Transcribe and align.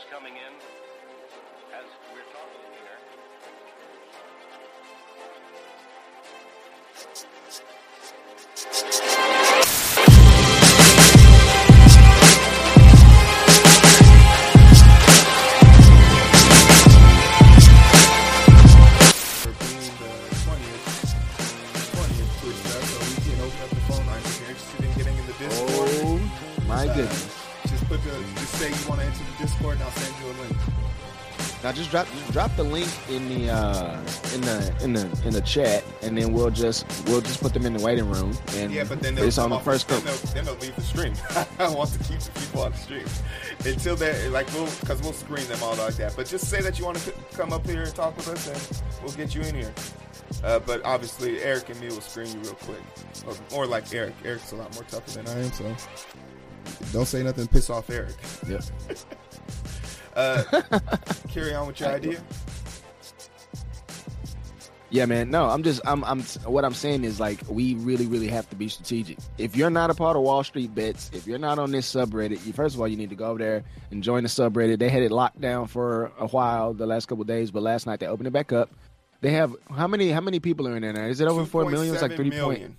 folks 0.00 0.12
coming 0.12 0.34
in 0.34 0.54
as 1.74 1.84
we're 2.12 2.22
talking 2.32 2.60
here. 2.84 2.98
for 9.02 9.09
just 31.90 32.06
drop 32.06 32.20
just 32.20 32.32
drop 32.32 32.56
the 32.56 32.62
link 32.62 32.88
in 33.08 33.28
the 33.28 33.50
uh 33.50 33.96
in 34.34 34.40
the 34.42 34.74
in 34.82 34.92
the 34.92 35.22
in 35.24 35.32
the 35.32 35.40
chat, 35.40 35.84
and 36.02 36.16
then 36.16 36.32
we'll 36.32 36.50
just 36.50 36.86
we'll 37.06 37.20
just 37.20 37.40
put 37.40 37.52
them 37.52 37.66
in 37.66 37.72
the 37.72 37.84
waiting 37.84 38.08
room. 38.08 38.36
And 38.54 38.72
Yeah, 38.72 38.84
but 38.84 39.00
then 39.00 39.14
they'll 39.14 39.26
it's 39.26 39.38
on 39.38 39.50
the 39.50 39.58
first 39.58 39.88
then 39.88 40.02
they'll, 40.04 40.14
then 40.16 40.44
they'll 40.44 40.54
leave 40.56 40.76
the 40.76 40.82
stream. 40.82 41.14
I 41.58 41.68
want 41.68 41.90
to 41.92 41.98
keep 41.98 42.20
the 42.20 42.40
people 42.40 42.62
on 42.62 42.72
the 42.72 42.78
stream 42.78 43.06
until 43.64 43.96
they're 43.96 44.30
like 44.30 44.52
we'll 44.52 44.68
because 44.80 45.02
we'll 45.02 45.12
screen 45.12 45.46
them 45.48 45.62
all 45.62 45.76
like 45.76 45.94
that. 45.96 46.14
But 46.16 46.26
just 46.26 46.48
say 46.48 46.60
that 46.62 46.78
you 46.78 46.84
want 46.84 46.98
to 46.98 47.12
come 47.32 47.52
up 47.52 47.66
here 47.66 47.82
and 47.82 47.94
talk 47.94 48.16
with 48.16 48.28
us, 48.28 48.48
and 48.48 49.02
we'll 49.02 49.14
get 49.14 49.34
you 49.34 49.42
in 49.42 49.54
here. 49.54 49.72
Uh, 50.44 50.58
but 50.60 50.82
obviously, 50.84 51.42
Eric 51.42 51.68
and 51.70 51.80
me 51.80 51.88
will 51.88 52.00
screen 52.00 52.28
you 52.28 52.38
real 52.40 52.54
quick, 52.54 52.80
or, 53.26 53.58
or 53.58 53.66
like 53.66 53.92
Eric. 53.92 54.14
Eric's 54.24 54.52
a 54.52 54.56
lot 54.56 54.72
more 54.74 54.84
tougher 54.84 55.10
than 55.10 55.26
I 55.26 55.44
am, 55.44 55.52
so 55.52 55.76
don't 56.92 57.06
say 57.06 57.22
nothing. 57.22 57.48
Piss 57.48 57.68
off 57.68 57.90
Eric. 57.90 58.14
Yep. 58.48 58.62
Uh, 60.20 60.60
carry 61.28 61.54
on 61.54 61.66
with 61.66 61.80
your 61.80 61.88
idea. 61.90 62.20
Yeah, 64.92 65.06
man. 65.06 65.30
No, 65.30 65.48
I'm 65.48 65.62
just 65.62 65.80
I'm 65.86 66.02
I'm 66.04 66.20
what 66.44 66.64
I'm 66.64 66.74
saying 66.74 67.04
is 67.04 67.20
like 67.20 67.38
we 67.48 67.74
really 67.76 68.06
really 68.06 68.26
have 68.26 68.48
to 68.50 68.56
be 68.56 68.68
strategic. 68.68 69.18
If 69.38 69.54
you're 69.56 69.70
not 69.70 69.88
a 69.88 69.94
part 69.94 70.16
of 70.16 70.22
Wall 70.22 70.42
Street 70.42 70.74
Bets, 70.74 71.10
if 71.14 71.28
you're 71.28 71.38
not 71.38 71.60
on 71.60 71.70
this 71.70 71.92
subreddit, 71.92 72.44
you 72.44 72.52
first 72.52 72.74
of 72.74 72.80
all 72.80 72.88
you 72.88 72.96
need 72.96 73.10
to 73.10 73.16
go 73.16 73.26
over 73.26 73.38
there 73.38 73.62
and 73.92 74.02
join 74.02 74.24
the 74.24 74.28
subreddit. 74.28 74.80
They 74.80 74.88
had 74.88 75.02
it 75.02 75.12
locked 75.12 75.40
down 75.40 75.68
for 75.68 76.10
a 76.18 76.26
while 76.26 76.74
the 76.74 76.86
last 76.86 77.06
couple 77.06 77.22
days, 77.22 77.52
but 77.52 77.62
last 77.62 77.86
night 77.86 78.00
they 78.00 78.06
opened 78.06 78.26
it 78.26 78.32
back 78.32 78.52
up. 78.52 78.68
They 79.20 79.30
have 79.30 79.54
how 79.70 79.86
many 79.86 80.10
how 80.10 80.20
many 80.22 80.40
people 80.40 80.66
are 80.66 80.74
in 80.74 80.82
there 80.82 80.92
now? 80.92 81.04
Is 81.04 81.20
it 81.20 81.28
over 81.28 81.44
four 81.44 81.66
million? 81.66 81.94
It's 81.94 82.02
like 82.02 82.12
2.7 82.12 82.16
three 82.16 82.30
point. 82.32 82.76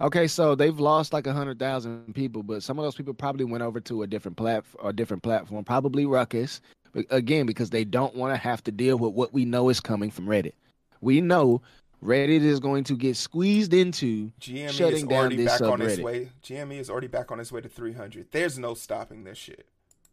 Okay, 0.00 0.26
so 0.26 0.54
they've 0.54 0.78
lost 0.78 1.12
like 1.12 1.26
a 1.26 1.32
hundred 1.32 1.58
thousand 1.58 2.14
people, 2.14 2.42
but 2.42 2.62
some 2.62 2.78
of 2.78 2.84
those 2.84 2.94
people 2.96 3.14
probably 3.14 3.44
went 3.44 3.62
over 3.62 3.80
to 3.80 4.02
a 4.02 4.06
different 4.06 4.36
plat 4.36 4.64
or 4.80 4.92
different 4.92 5.22
platform, 5.22 5.64
probably 5.64 6.04
Ruckus. 6.06 6.60
But 6.92 7.06
again, 7.10 7.46
because 7.46 7.70
they 7.70 7.84
don't 7.84 8.14
want 8.14 8.32
to 8.34 8.36
have 8.36 8.62
to 8.64 8.72
deal 8.72 8.96
with 8.98 9.12
what 9.14 9.32
we 9.32 9.44
know 9.44 9.68
is 9.68 9.80
coming 9.80 10.10
from 10.10 10.26
Reddit. 10.26 10.52
We 11.00 11.20
know 11.20 11.62
Reddit 12.02 12.42
is 12.42 12.60
going 12.60 12.84
to 12.84 12.96
get 12.96 13.16
squeezed 13.16 13.72
into 13.72 14.30
GME 14.40 14.66
is 14.66 14.74
shutting 14.74 15.06
down 15.06 15.18
already 15.18 15.36
this 15.36 15.60
back 15.60 15.70
on 15.70 15.80
its 15.82 16.00
way. 16.00 16.30
GME 16.42 16.78
is 16.78 16.90
already 16.90 17.06
back 17.08 17.30
on 17.32 17.40
its 17.40 17.50
way 17.52 17.60
to 17.60 17.68
300. 17.68 18.28
There's 18.30 18.58
no 18.58 18.74
stopping 18.74 19.24
this 19.24 19.38
shit. 19.38 19.66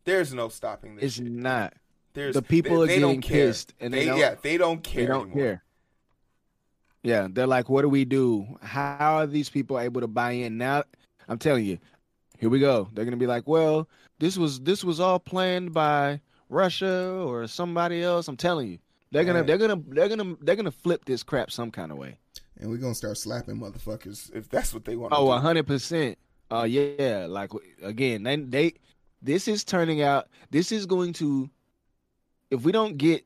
There's 0.06 0.34
no 0.34 0.50
stopping 0.50 0.96
this 0.96 1.06
It's 1.06 1.16
shit. 1.16 1.26
not. 1.32 1.74
There's 2.14 2.34
the 2.36 2.42
people 2.42 2.82
are 2.84 2.88
they 2.88 3.00
don't 3.00 3.20
getting 3.20 3.22
care. 3.22 3.48
pissed, 3.48 3.74
and 3.80 3.94
they 3.94 4.06
they 4.06 4.20
yeah, 4.20 4.36
they 4.42 4.58
don't 4.58 4.84
care. 4.84 5.02
They 5.04 5.08
don't 5.08 5.32
anymore. 5.32 5.44
care. 5.44 5.64
Yeah, 7.04 7.28
they're 7.32 7.48
like, 7.48 7.70
what 7.70 7.82
do 7.82 7.90
we 7.90 8.06
do? 8.06 8.58
How 8.62 9.18
are 9.18 9.28
these 9.28 9.50
people 9.50 9.80
able 9.80 10.02
to 10.02 10.08
buy 10.08 10.32
in? 10.32 10.58
Now, 10.58 10.84
I'm 11.28 11.40
telling 11.40 11.66
you, 11.66 11.80
here 12.38 12.50
we 12.50 12.60
go. 12.60 12.90
They're 12.94 13.06
gonna 13.06 13.18
be 13.18 13.28
like, 13.28 13.48
well, 13.48 13.88
this 14.20 14.38
was 14.38 14.60
this 14.62 14.84
was 14.84 15.00
all 15.00 15.20
planned 15.20 15.74
by 15.74 16.22
Russia 16.50 17.12
or 17.26 17.48
somebody 17.48 18.04
else. 18.04 18.28
I'm 18.28 18.38
telling 18.38 18.70
you, 18.70 18.80
they're 19.12 19.24
gonna 19.26 19.40
Right. 19.40 19.48
they're 19.48 19.58
gonna 19.58 19.82
they're 19.88 20.10
gonna 20.10 20.36
they're 20.42 20.56
gonna 20.56 20.72
flip 20.72 21.06
this 21.06 21.24
crap 21.24 21.50
some 21.52 21.72
kind 21.72 21.92
of 21.92 21.98
way. 21.98 22.18
And 22.60 22.70
we're 22.70 22.78
gonna 22.78 22.94
start 22.94 23.18
slapping 23.18 23.56
motherfuckers 23.58 24.34
if 24.36 24.48
that's 24.50 24.74
what 24.74 24.86
they 24.86 24.96
want. 24.96 25.14
Oh, 25.16 25.32
a 25.32 25.40
hundred 25.40 25.66
percent. 25.66 26.18
Uh, 26.52 26.64
yeah. 26.70 27.26
Like 27.28 27.52
again, 27.82 28.24
they, 28.24 28.36
they 28.36 28.74
this 29.22 29.48
is 29.48 29.64
turning 29.64 30.02
out. 30.02 30.28
This 30.52 30.72
is 30.72 30.86
going 30.86 31.14
to, 31.14 31.50
if 32.52 32.64
we 32.64 32.72
don't 32.72 32.98
get 32.98 33.26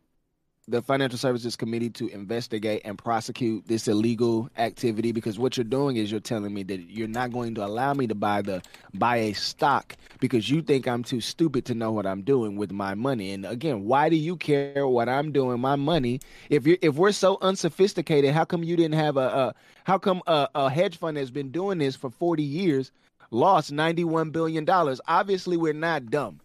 the 0.67 0.81
Financial 0.81 1.19
Services 1.19 1.55
Committee 1.55 1.91
to 1.91 2.07
investigate 2.07 2.81
and 2.85 2.97
prosecute 2.97 3.67
this 3.67 3.87
illegal 3.87 4.49
activity, 4.57 5.11
because 5.11 5.37
what 5.37 5.57
you're 5.57 5.63
doing 5.63 5.95
is 5.97 6.09
you're 6.09 6.19
telling 6.19 6.55
me 6.55 6.63
that 6.63 6.89
you're 6.89 7.07
not 7.07 7.31
going 7.31 7.53
to 7.53 7.63
allow 7.63 7.93
me 7.93 8.07
to 8.07 8.15
buy 8.15 8.41
the 8.41 8.63
buy 8.95 9.17
a 9.17 9.33
stock 9.33 9.95
because 10.19 10.49
you 10.49 10.63
think 10.63 10.87
I'm 10.87 11.03
too 11.03 11.21
stupid 11.21 11.65
to 11.65 11.75
know 11.75 11.91
what 11.91 12.07
I'm 12.07 12.23
doing 12.23 12.55
with 12.55 12.71
my 12.71 12.95
money. 12.95 13.31
And 13.31 13.45
again, 13.45 13.85
why 13.85 14.09
do 14.09 14.15
you 14.15 14.35
care 14.37 14.87
what 14.87 15.07
I'm 15.07 15.31
doing 15.31 15.59
my 15.59 15.75
money? 15.75 16.19
If 16.49 16.65
you 16.65 16.77
if 16.81 16.95
we're 16.95 17.11
so 17.11 17.37
unsophisticated, 17.41 18.33
how 18.33 18.45
come 18.45 18.63
you 18.63 18.75
didn't 18.75 18.95
have 18.95 19.17
a, 19.17 19.27
a 19.27 19.55
how 19.83 19.99
come 19.99 20.23
a, 20.25 20.49
a 20.55 20.69
hedge 20.71 20.97
fund 20.97 21.17
that's 21.17 21.29
been 21.29 21.51
doing 21.51 21.77
this 21.77 21.95
for 21.95 22.09
40 22.09 22.41
years 22.41 22.91
lost 23.29 23.71
91 23.71 24.31
billion 24.31 24.65
dollars? 24.65 24.99
Obviously, 25.07 25.57
we're 25.57 25.73
not 25.73 26.09
dumb. 26.09 26.39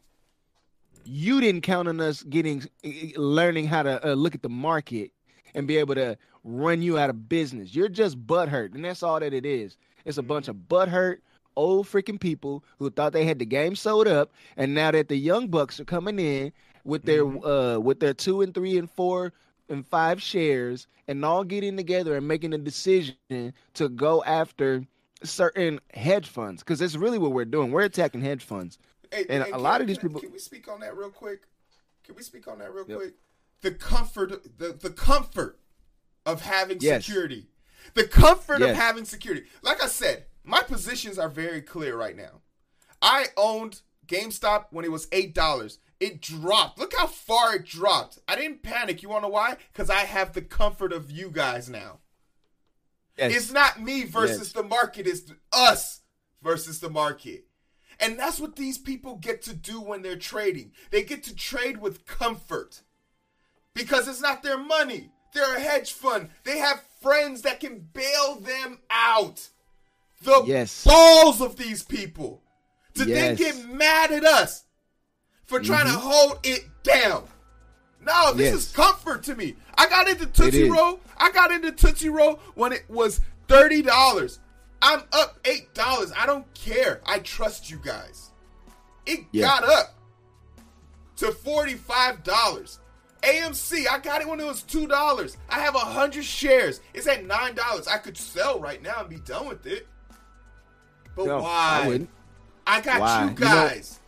You 1.13 1.41
didn't 1.41 1.63
count 1.63 1.89
on 1.89 2.01
us 2.01 2.23
getting 2.23 2.63
learning 3.17 3.67
how 3.67 3.83
to 3.83 4.11
uh, 4.11 4.15
look 4.15 4.37
at 4.37 4.43
the 4.43 4.49
market 4.49 5.11
and 5.57 5.67
be 5.67 5.77
able 5.77 5.97
to 5.97 6.17
run 6.45 6.83
you 6.83 6.99
out 6.99 7.11
of 7.11 7.29
business. 7.29 7.75
You're 7.75 7.89
just 7.89 8.25
butthurt, 8.29 8.75
and 8.77 8.85
that's 8.85 9.03
all 9.03 9.19
that 9.19 9.35
it 9.35 9.45
is. 9.45 9.77
It's 10.05 10.19
a 10.19 10.23
bunch 10.23 10.47
of 10.47 10.55
butthurt 10.69 11.19
old 11.57 11.87
freaking 11.87 12.21
people 12.21 12.63
who 12.79 12.91
thought 12.91 13.13
they 13.13 13.25
had 13.25 13.41
the 13.41 13.45
game 13.45 13.75
sold 13.75 14.07
up, 14.07 14.31
and 14.57 14.73
now 14.73 14.93
that 14.93 15.09
the 15.09 15.17
young 15.17 15.49
bucks 15.49 15.81
are 15.81 15.85
coming 15.85 16.21
in 16.21 16.53
with 16.85 17.03
their 17.03 17.27
uh 17.45 17.79
with 17.79 17.99
their 17.99 18.15
two 18.15 18.41
and 18.41 18.55
three 18.55 18.79
and 18.79 18.89
four 18.89 19.33
and 19.69 19.85
five 19.85 20.23
shares, 20.23 20.87
and 21.09 21.25
all 21.25 21.43
getting 21.43 21.77
together 21.77 22.17
and 22.17 22.29
making 22.29 22.55
a 22.55 22.59
decision 22.59 23.17
to 23.75 23.89
go 23.89 24.23
after 24.25 24.87
certain 25.25 25.81
hedge 25.93 26.29
funds 26.29 26.63
because 26.63 26.79
that's 26.79 26.97
really 26.97 27.19
what 27.19 27.33
we're 27.33 27.45
doing. 27.45 27.73
We're 27.73 27.83
attacking 27.83 28.21
hedge 28.23 28.45
funds. 28.45 28.79
Hey, 29.11 29.27
and 29.29 29.45
hey, 29.45 29.51
a 29.51 29.59
lot 29.59 29.81
of 29.81 29.87
these 29.87 29.99
people- 29.99 30.21
Can 30.21 30.33
we 30.33 30.39
speak 30.39 30.69
on 30.69 30.81
that 30.81 30.97
real 30.97 31.11
quick? 31.11 31.43
Can 32.05 32.15
we 32.15 32.23
speak 32.23 32.47
on 32.49 32.59
that 32.59 32.73
real 32.73 32.87
Yep. 32.89 32.99
quick? 32.99 33.15
The 33.61 33.73
comfort, 33.73 34.59
the 34.59 34.73
the 34.73 34.91
comfort 34.91 35.59
of 36.25 36.43
having 36.43 36.79
Yes. 36.81 37.05
security, 37.05 37.51
the 37.95 38.07
comfort 38.09 38.63
of 38.63 38.75
having 38.77 39.05
security. 39.05 39.47
Like 39.63 39.83
I 39.83 39.89
said, 39.89 40.27
my 40.45 40.63
positions 40.63 41.19
are 41.19 41.29
very 41.29 41.61
clear 41.63 41.97
right 41.97 42.17
now. 42.17 42.43
I 43.03 43.29
owned 43.37 43.83
GameStop 44.07 44.67
when 44.71 44.85
it 44.85 44.91
was 44.91 45.09
eight 45.13 45.35
dollars. 45.35 45.79
It 45.99 46.23
dropped. 46.23 46.79
Look 46.79 46.95
how 46.95 47.07
far 47.07 47.57
it 47.57 47.67
dropped. 47.67 48.19
I 48.27 48.35
didn't 48.37 48.63
panic. 48.63 49.03
You 49.03 49.11
want 49.11 49.23
to 49.25 49.29
know 49.29 49.33
why? 49.35 49.59
Because 49.73 49.91
I 49.91 50.05
have 50.07 50.33
the 50.33 50.41
comfort 50.43 50.93
of 50.95 51.11
you 51.11 51.31
guys 51.31 51.69
now. 51.69 52.01
Yes. 53.19 53.35
It's 53.35 53.51
not 53.53 53.81
me 53.83 54.05
versus 54.05 54.39
Yes. 54.39 54.53
the 54.53 54.63
market. 54.63 55.07
It's 55.07 55.31
us 55.53 56.01
versus 56.41 56.81
the 56.81 56.89
market. 56.89 57.47
And 58.01 58.19
that's 58.19 58.41
what 58.41 58.57
these 58.57 58.79
people 58.79 59.17
get 59.17 59.43
to 59.43 59.55
do 59.55 59.81
when 59.81 60.03
they're 60.03 60.17
trading. 60.17 60.73
They 60.91 61.03
get 61.03 61.23
to 61.25 61.35
trade 61.35 61.81
with 61.81 62.07
comfort 62.07 62.81
because 63.75 64.09
it's 64.09 64.23
not 64.23 64.43
their 64.43 64.59
money. 64.59 65.11
They're 65.35 65.57
a 65.57 65.61
hedge 65.61 65.93
fund. 65.93 66.31
They 66.45 66.59
have 66.59 66.83
friends 67.03 67.43
that 67.43 67.61
can 67.61 67.89
bail 67.93 68.37
them 68.37 68.79
out. 68.91 69.49
The 70.23 70.43
Yes. 70.47 70.85
balls 70.85 71.41
of 71.41 71.57
these 71.57 71.83
people 71.83 72.43
to 72.95 73.05
then 73.05 73.37
get 73.37 73.67
mad 73.69 74.13
at 74.13 74.25
us 74.25 74.65
for 75.47 75.61
trying 75.61 75.87
to 75.87 75.93
mm-hmm. 75.93 76.09
hold 76.09 76.39
it 76.43 76.65
down. 76.83 77.29
No, 78.03 78.33
this 78.33 78.53
Yes. 78.53 78.55
is 78.55 78.73
comfort 78.73 79.23
to 79.25 79.35
me. 79.35 79.57
I 79.77 79.89
got 79.89 80.09
into 80.09 80.27
Tootsie. 80.27 80.71
Roll. 80.71 81.01
I 81.19 81.31
got 81.31 81.53
into 81.53 81.71
Tootsie 81.73 82.09
Roll 82.09 82.41
when 82.55 82.73
it 82.73 82.89
was 82.89 83.21
thirty 83.47 83.83
dollars. 83.83 84.41
I'm 84.83 85.03
up 85.13 85.39
eight 85.45 85.73
dollars. 85.75 86.13
I 86.17 86.27
don't 86.27 86.53
care. 86.55 87.01
I 87.07 87.19
trust 87.21 87.71
you 87.71 87.79
guys. 87.85 88.31
It 89.07 89.21
Yeah. 89.33 89.47
got 89.47 89.65
up 89.65 89.95
to 91.17 91.33
forty-five 91.33 92.23
dollars. 92.23 92.79
AMC, 93.23 93.87
I 93.87 93.99
got 93.99 94.23
it 94.23 94.29
when 94.29 94.41
it 94.41 94.47
was 94.47 94.63
two 94.63 94.87
dollars. 94.87 95.37
I 95.51 95.61
have 95.61 95.75
a 95.75 95.79
hundred 95.81 96.25
shares. 96.25 96.81
It's 96.95 97.07
at 97.07 97.27
nine 97.27 97.55
dollars. 97.55 97.87
I 97.87 97.99
could 97.99 98.17
sell 98.17 98.59
right 98.61 98.81
now 98.83 99.01
and 99.01 99.09
be 99.11 99.19
done 99.19 99.47
with 99.49 99.67
it. 99.67 99.87
But 101.15 101.27
No, 101.27 101.43
why? 101.43 102.07
I. 102.67 102.77
I 102.79 102.81
got 102.81 103.01
Why? 103.01 103.19
you 103.25 103.31
You 103.31 103.35
know- 103.35 103.41
guys. 103.69 103.99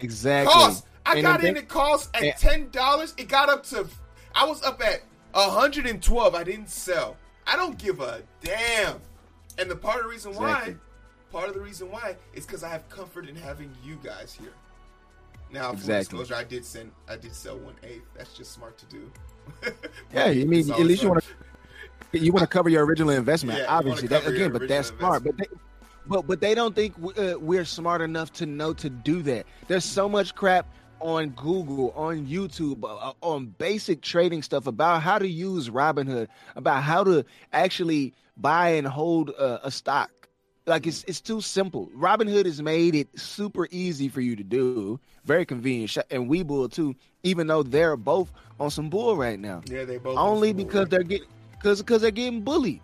Exactly. 0.00 0.52
Cost. 0.52 0.84
I 1.06 1.14
And 1.14 1.22
got 1.22 1.44
in 1.44 1.54
the 1.54 1.62
cost 1.62 2.10
at 2.14 2.38
ten 2.38 2.68
dollars. 2.70 3.14
It 3.16 3.28
got 3.28 3.48
up 3.48 3.64
to. 3.66 3.86
I 4.34 4.44
was 4.44 4.62
up 4.62 4.82
at 4.84 5.02
hundred 5.34 5.86
and 5.86 6.02
twelve. 6.02 6.34
I 6.34 6.44
didn't 6.44 6.68
sell. 6.70 7.16
I 7.46 7.56
don't 7.56 7.78
give 7.78 8.00
a 8.00 8.22
damn. 8.42 9.00
And 9.58 9.70
the 9.70 9.76
part 9.76 9.98
of 9.98 10.04
the 10.04 10.10
reason 10.10 10.32
Exactly. 10.32 10.72
why, 10.74 10.78
part 11.38 11.48
of 11.48 11.54
the 11.54 11.60
reason 11.60 11.90
why, 11.90 12.16
is 12.34 12.44
because 12.46 12.62
I 12.64 12.68
have 12.68 12.88
comfort 12.88 13.28
in 13.28 13.36
having 13.36 13.70
you 13.84 13.98
guys 14.02 14.32
here. 14.38 14.52
Now, 15.52 15.68
full 15.68 15.74
Exactly. 15.74 16.18
disclosure, 16.18 16.34
I 16.34 16.44
did 16.44 16.64
send. 16.64 16.90
I 17.08 17.16
did 17.16 17.34
sell 17.34 17.56
one 17.58 17.74
eighth. 17.84 18.02
That's 18.16 18.32
just 18.34 18.52
smart 18.52 18.76
to 18.78 18.86
do. 18.86 19.10
Yeah, 20.12 20.30
you 20.30 20.46
mean 20.46 20.70
at 20.72 20.78
least 20.80 21.02
you 21.02 21.08
want 21.10 21.22
to 22.12 22.18
you 22.18 22.32
want 22.32 22.42
to 22.42 22.46
cover 22.46 22.68
your 22.68 22.84
original 22.86 23.10
investment, 23.10 23.58
Yeah, 23.58 23.66
obviously. 23.68 24.08
That, 24.08 24.26
again, 24.26 24.52
but 24.52 24.66
that's 24.68 24.90
original 24.90 24.98
smart. 25.00 25.24
But 25.24 25.36
they, 25.36 25.46
but 26.06 26.26
but 26.26 26.40
they 26.40 26.54
don't 26.54 26.74
think 26.74 26.94
we- 26.98 27.14
uh, 27.14 27.36
we're 27.38 27.64
smart 27.64 28.00
enough 28.00 28.32
to 28.34 28.46
know 28.46 28.72
to 28.74 28.88
do 28.88 29.22
that. 29.22 29.46
There's 29.68 29.84
so 29.84 30.08
much 30.08 30.34
crap 30.34 30.66
on 31.00 31.30
Google, 31.30 31.90
on 31.90 32.26
YouTube, 32.26 32.78
uh, 32.84 33.12
on 33.20 33.46
basic 33.46 34.00
trading 34.00 34.42
stuff 34.42 34.66
about 34.66 35.02
how 35.02 35.18
to 35.18 35.28
use 35.28 35.68
Robinhood, 35.70 36.28
about 36.56 36.82
how 36.82 37.04
to 37.04 37.24
actually 37.52 38.14
buy 38.36 38.70
and 38.70 38.86
hold 38.86 39.30
a, 39.30 39.66
a 39.66 39.70
stock. 39.70 40.10
Like 40.66 40.86
it's 40.86 41.04
it's 41.04 41.20
too 41.20 41.40
simple. 41.40 41.90
Robinhood 41.96 42.46
has 42.46 42.62
made 42.62 42.94
it 42.94 43.08
super 43.18 43.68
easy 43.70 44.08
for 44.08 44.20
you 44.20 44.36
to 44.36 44.44
do, 44.44 44.90
very 45.12 45.34
convenient, 45.34 45.84
and 45.98 46.18
Webull 46.18 46.60
too. 46.60 46.84
Even 47.14 47.46
though 47.46 47.62
they're 47.62 47.96
both 47.96 48.30
on 48.58 48.70
some 48.70 48.88
bull 48.88 49.16
right 49.16 49.38
now, 49.38 49.62
Yeah, 49.66 49.84
they 49.84 49.98
both 49.98 50.16
only 50.16 50.52
on 50.52 50.52
because 50.52 50.86
bull. 50.86 50.88
they're 50.88 51.02
getting 51.02 51.28
because 51.52 51.80
because 51.82 52.02
they're 52.02 52.10
getting 52.10 52.42
bullied, 52.42 52.82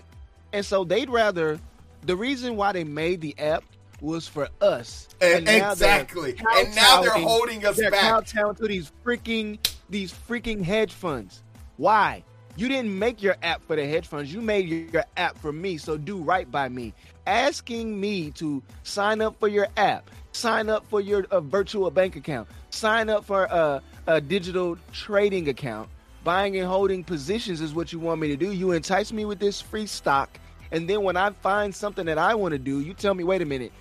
and 0.53 0.65
so 0.65 0.85
they'd 0.85 1.11
rather. 1.11 1.61
The 2.03 2.17
reason 2.17 2.57
why 2.57 2.73
they 2.73 2.85
made 2.85 3.21
the 3.21 3.39
app 3.39 3.65
was 4.01 4.27
for 4.27 4.49
us. 4.61 5.09
And 5.21 5.45
now 5.45 5.73
exactly. 5.73 6.37
And 6.57 6.75
now 6.75 7.03
they're 7.03 7.13
holding 7.13 7.65
us 7.65 7.77
they're 7.77 7.91
back. 7.91 8.03
kowtowing 8.03 8.57
to 8.57 8.67
these 8.67 8.93
freaking 9.05 9.59
these 9.89 10.13
freaking 10.13 10.63
hedge 10.63 10.93
funds. 10.93 11.43
Why? 11.77 12.25
You 12.57 12.69
didn't 12.69 12.99
make 12.99 13.23
your 13.23 13.37
app 13.43 13.63
for 13.65 13.77
the 13.77 13.87
hedge 13.87 14.07
funds. 14.07 14.33
You 14.33 14.41
made 14.41 14.69
your, 14.69 14.81
your 14.91 15.05
app 15.17 15.39
for 15.39 15.53
me. 15.53 15.79
So 15.79 15.97
do 15.97 16.19
right 16.19 16.51
by 16.51 16.69
me. 16.69 16.93
Asking 17.27 17.99
me 17.99 18.31
to 18.33 18.63
sign 18.83 19.21
up 19.21 19.39
for 19.39 19.49
your 19.49 19.69
app, 19.77 20.11
sign 20.33 20.69
up 20.69 20.85
for 20.89 21.01
your 21.01 21.25
uh, 21.31 21.41
virtual 21.41 21.91
bank 21.91 22.17
account, 22.17 22.49
sign 22.71 23.09
up 23.09 23.25
for 23.25 23.45
a, 23.45 23.83
a 24.07 24.21
digital 24.21 24.77
trading 24.93 25.49
account, 25.49 25.89
buying 26.25 26.57
and 26.57 26.67
holding 26.67 27.05
positions 27.05 27.61
is 27.61 27.73
what 27.73 27.93
you 27.93 27.99
want 27.99 28.21
me 28.21 28.29
to 28.29 28.37
do. 28.37 28.53
You 28.53 28.73
entice 28.73 29.13
me 29.13 29.25
with 29.25 29.39
this 29.39 29.61
free 29.61 29.87
stock, 29.87 30.39
and 30.73 30.89
then 30.89 31.03
when 31.03 31.17
I 31.17 31.31
find 31.31 31.75
something 31.75 32.07
that 32.07 32.19
I 32.19 32.35
want 32.35 32.53
to 32.53 32.59
do, 32.59 32.81
you 32.81 32.95
tell 32.95 33.15
me, 33.15 33.25
wait 33.25 33.43
a 33.43 33.47
minute. 33.47 33.73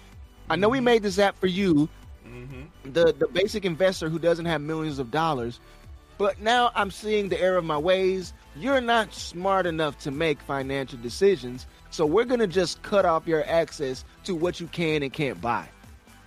I 0.49 0.55
know 0.55 0.69
we 0.69 0.79
made 0.79 1.03
this 1.03 1.19
app 1.19 1.37
for 1.39 1.47
you, 1.47 1.89
Mm-hmm. 2.27 2.91
the 2.93 3.11
the 3.17 3.27
basic 3.27 3.65
investor 3.65 4.07
who 4.09 4.19
doesn't 4.19 4.45
have 4.45 4.61
millions 4.61 4.99
of 4.99 5.09
dollars. 5.11 5.59
But 6.17 6.39
now 6.41 6.71
I'm 6.75 6.91
seeing 6.91 7.29
the 7.29 7.41
error 7.41 7.57
of 7.57 7.65
my 7.65 7.77
ways. 7.77 8.33
You're 8.55 8.81
not 8.81 9.13
smart 9.13 9.65
enough 9.65 9.97
to 9.99 10.11
make 10.11 10.39
financial 10.41 10.99
decisions, 10.99 11.65
so 11.89 12.05
we're 12.05 12.25
gonna 12.25 12.45
just 12.47 12.81
cut 12.83 13.05
off 13.05 13.25
your 13.27 13.43
access 13.47 14.03
to 14.25 14.35
what 14.35 14.59
you 14.59 14.67
can 14.67 15.01
and 15.01 15.11
can't 15.11 15.39
buy. 15.41 15.67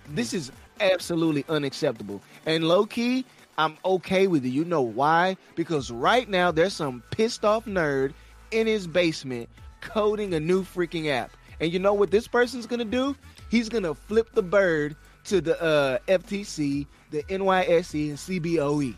This 0.09 0.33
is 0.33 0.51
absolutely 0.81 1.45
unacceptable. 1.47 2.21
And 2.45 2.67
low 2.67 2.85
key, 2.85 3.23
I'm 3.57 3.77
okay 3.85 4.27
with 4.27 4.43
it. 4.45 4.49
You 4.49 4.65
know 4.65 4.81
why? 4.81 5.37
Because 5.55 5.89
right 5.91 6.27
now 6.27 6.51
there's 6.51 6.73
some 6.73 7.03
pissed 7.11 7.45
off 7.45 7.65
nerd 7.65 8.13
in 8.51 8.67
his 8.67 8.87
basement 8.87 9.47
coding 9.81 10.33
a 10.33 10.39
new 10.39 10.63
freaking 10.63 11.07
app. 11.07 11.31
And 11.59 11.71
you 11.71 11.79
know 11.79 11.93
what 11.93 12.11
this 12.11 12.27
person's 12.27 12.65
gonna 12.65 12.83
do? 12.83 13.15
He's 13.53 13.69
gonna 13.69 13.93
flip 13.93 14.31
the 14.33 14.41
bird 14.41 14.95
to 15.25 15.39
the 15.39 15.61
uh, 15.61 15.99
FTC, 16.07 16.87
the 17.11 17.21
NYSE, 17.29 18.09
and 18.09 18.17
CBOE. 18.17 18.95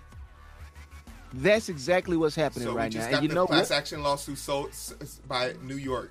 That's 1.34 1.68
exactly 1.68 2.16
what's 2.16 2.38
happening 2.38 2.63
So 2.69 2.72
we 2.72 2.78
right 2.78 2.90
just 2.90 3.07
now. 3.07 3.12
got 3.12 3.18
And 3.18 3.24
you 3.24 3.28
the 3.28 3.36
know 3.36 3.48
class 3.48 3.69
what? 3.69 3.75
action 3.75 4.02
lawsuit 4.02 4.38
sold 4.38 4.72
by 5.28 5.56
New 5.62 5.75
York. 5.75 6.10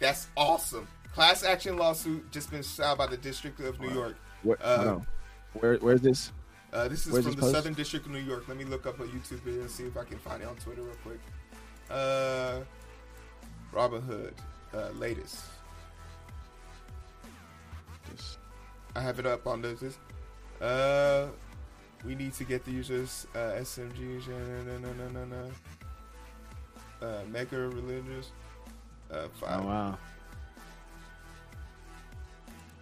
That's 0.00 0.26
awesome. 0.36 0.88
Class 1.14 1.44
action 1.44 1.76
lawsuit 1.76 2.28
just 2.32 2.50
been 2.50 2.64
filed 2.64 2.98
by 2.98 3.06
the 3.06 3.18
District 3.18 3.60
of 3.60 3.78
New 3.78 3.92
York. 3.92 4.16
Where, 4.42 4.58
uh, 4.60 4.94
on. 4.96 5.06
Where, 5.52 5.76
where's 5.76 6.00
this? 6.00 6.32
Uh, 6.72 6.88
this 6.88 7.06
is 7.06 7.12
Where's 7.12 7.22
from 7.24 7.34
this 7.34 7.36
the 7.36 7.40
post? 7.42 7.54
Southern 7.54 7.74
District 7.74 8.04
of 8.04 8.10
New 8.10 8.18
York. 8.18 8.48
Let 8.48 8.56
me 8.56 8.64
look 8.64 8.86
up 8.86 8.98
a 8.98 9.04
YouTube 9.04 9.42
video 9.44 9.60
and 9.60 9.70
see 9.70 9.84
if 9.84 9.96
I 9.96 10.02
can 10.02 10.18
find 10.18 10.42
it 10.42 10.48
on 10.48 10.56
Twitter 10.56 10.82
real 10.82 10.96
quick. 11.04 11.20
Uh, 11.88 12.62
Robin 13.70 14.02
Hood, 14.02 14.34
uh, 14.74 14.88
latest. 14.98 15.36
I 18.96 19.00
have 19.00 19.18
it 19.18 19.26
up 19.26 19.46
on 19.46 19.60
this. 19.60 19.98
Uh, 20.60 21.26
we 22.04 22.14
need 22.14 22.32
to 22.34 22.44
get 22.44 22.64
the 22.64 22.70
users 22.70 23.26
uh, 23.34 23.38
SMGs. 23.60 24.26
No, 24.28 24.78
no, 24.78 24.92
no, 24.92 25.08
no, 25.08 25.24
no. 25.26 27.06
Uh, 27.06 27.20
mega 27.30 27.58
religious. 27.58 28.30
Uh, 29.12 29.28
five. 29.38 29.60
Oh, 29.62 29.66
wow. 29.66 29.98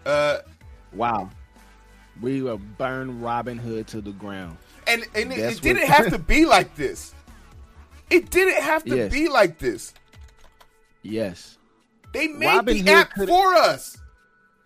Uh, 0.07 0.39
Wow. 0.93 1.31
We 2.21 2.41
will 2.43 2.59
burn 2.79 3.21
Robin 3.21 3.59
Hood 3.59 3.89
to 3.89 4.01
the 4.01 4.13
ground. 4.13 4.57
and 4.87 5.05
and 5.17 5.33
it, 5.33 5.39
it 5.39 5.61
didn't 5.61 5.89
have 5.89 6.11
to 6.11 6.19
be 6.35 6.45
like 6.47 6.77
this. 6.77 7.13
It 8.09 8.31
didn't 8.31 8.63
have 8.63 8.85
to 8.85 8.97
Yes. 8.97 9.13
be 9.13 9.29
like 9.29 9.59
this. 9.59 9.93
Yes. 11.03 11.59
They 12.13 12.29
made 12.29 12.47
Robin 12.47 12.75
the 12.75 12.81
Hood 12.83 12.89
app 12.89 13.13
for 13.27 13.55
us. 13.55 13.99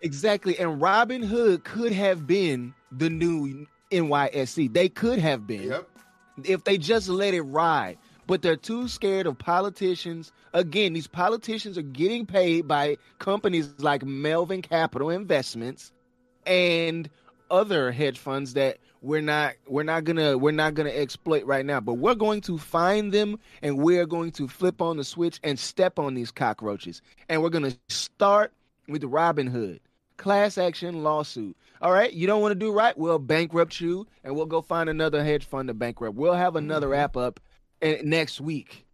Exactly. 0.01 0.57
And 0.59 0.81
Robin 0.81 1.21
Hood 1.21 1.63
could 1.63 1.91
have 1.91 2.25
been 2.27 2.73
the 2.91 3.09
new 3.09 3.65
NYSC. 3.91 4.67
They 4.71 4.89
could 4.89 5.19
have 5.19 5.45
been 5.47 5.63
Yep. 5.69 5.89
if 6.45 6.63
they 6.63 6.77
just 6.77 7.09
let 7.09 7.33
it 7.33 7.41
ride. 7.41 7.97
But 8.27 8.43
they're 8.43 8.55
too 8.55 8.87
scared 8.87 9.25
of 9.25 9.37
politicians. 9.39 10.31
Again, 10.53 10.93
these 10.93 11.07
politicians 11.07 11.77
are 11.77 11.83
getting 11.83 12.25
paid 12.25 12.67
by 12.67 12.97
companies 13.17 13.73
like 13.79 14.03
Melvin 14.05 14.61
Capital 14.61 15.09
Investments 15.09 15.91
and 16.45 17.09
other 17.49 17.91
hedge 17.91 18.19
funds 18.19 18.53
that 18.53 18.77
we're 19.01 19.21
not 19.21 19.53
we're 19.67 19.83
not 19.83 20.03
gonna 20.03 20.37
we're 20.37 20.51
not 20.51 20.75
gonna 20.75 20.89
exploit 20.91 21.43
right 21.45 21.65
now. 21.65 21.79
But 21.79 21.95
we're 21.95 22.13
going 22.15 22.41
to 22.41 22.57
find 22.59 23.11
them 23.11 23.39
and 23.63 23.79
we're 23.79 24.05
going 24.05 24.31
to 24.33 24.47
flip 24.47 24.81
on 24.81 24.97
the 24.97 25.03
switch 25.03 25.39
and 25.43 25.57
step 25.57 25.97
on 25.97 26.13
these 26.13 26.31
cockroaches. 26.31 27.01
And 27.29 27.41
we're 27.41 27.49
gonna 27.49 27.73
start 27.89 28.53
with 28.87 29.03
Robin 29.03 29.47
Hood. 29.47 29.79
Class 30.19 30.57
action 30.57 31.01
lawsuit. 31.01 31.55
All 31.81 31.93
right, 31.93 32.11
you 32.11 32.27
don't 32.27 32.41
want 32.41 32.51
to 32.51 32.59
do 32.59 32.73
right? 32.73 32.95
We'll 32.97 33.19
bankrupt 33.19 33.79
you 33.79 34.05
and 34.25 34.35
we'll 34.35 34.45
go 34.45 34.61
find 34.61 34.89
another 34.89 35.23
hedge 35.23 35.45
fund 35.45 35.69
to 35.69 35.73
bankrupt. 35.73 36.17
We'll 36.17 36.33
have 36.33 36.57
another 36.57 36.93
app 36.93 37.15
up 37.15 37.39
eh, 37.81 38.01
next 38.03 38.41
week 38.41 38.85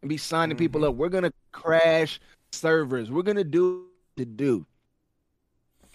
and 0.00 0.08
be 0.08 0.16
signing 0.16 0.56
people 0.56 0.86
up. 0.86 0.94
We're 0.94 1.10
gonna 1.10 1.34
crash 1.52 2.18
servers. 2.52 3.10
We're 3.10 3.22
gonna 3.22 3.44
do 3.44 3.88
to 4.16 4.24
do. 4.24 4.64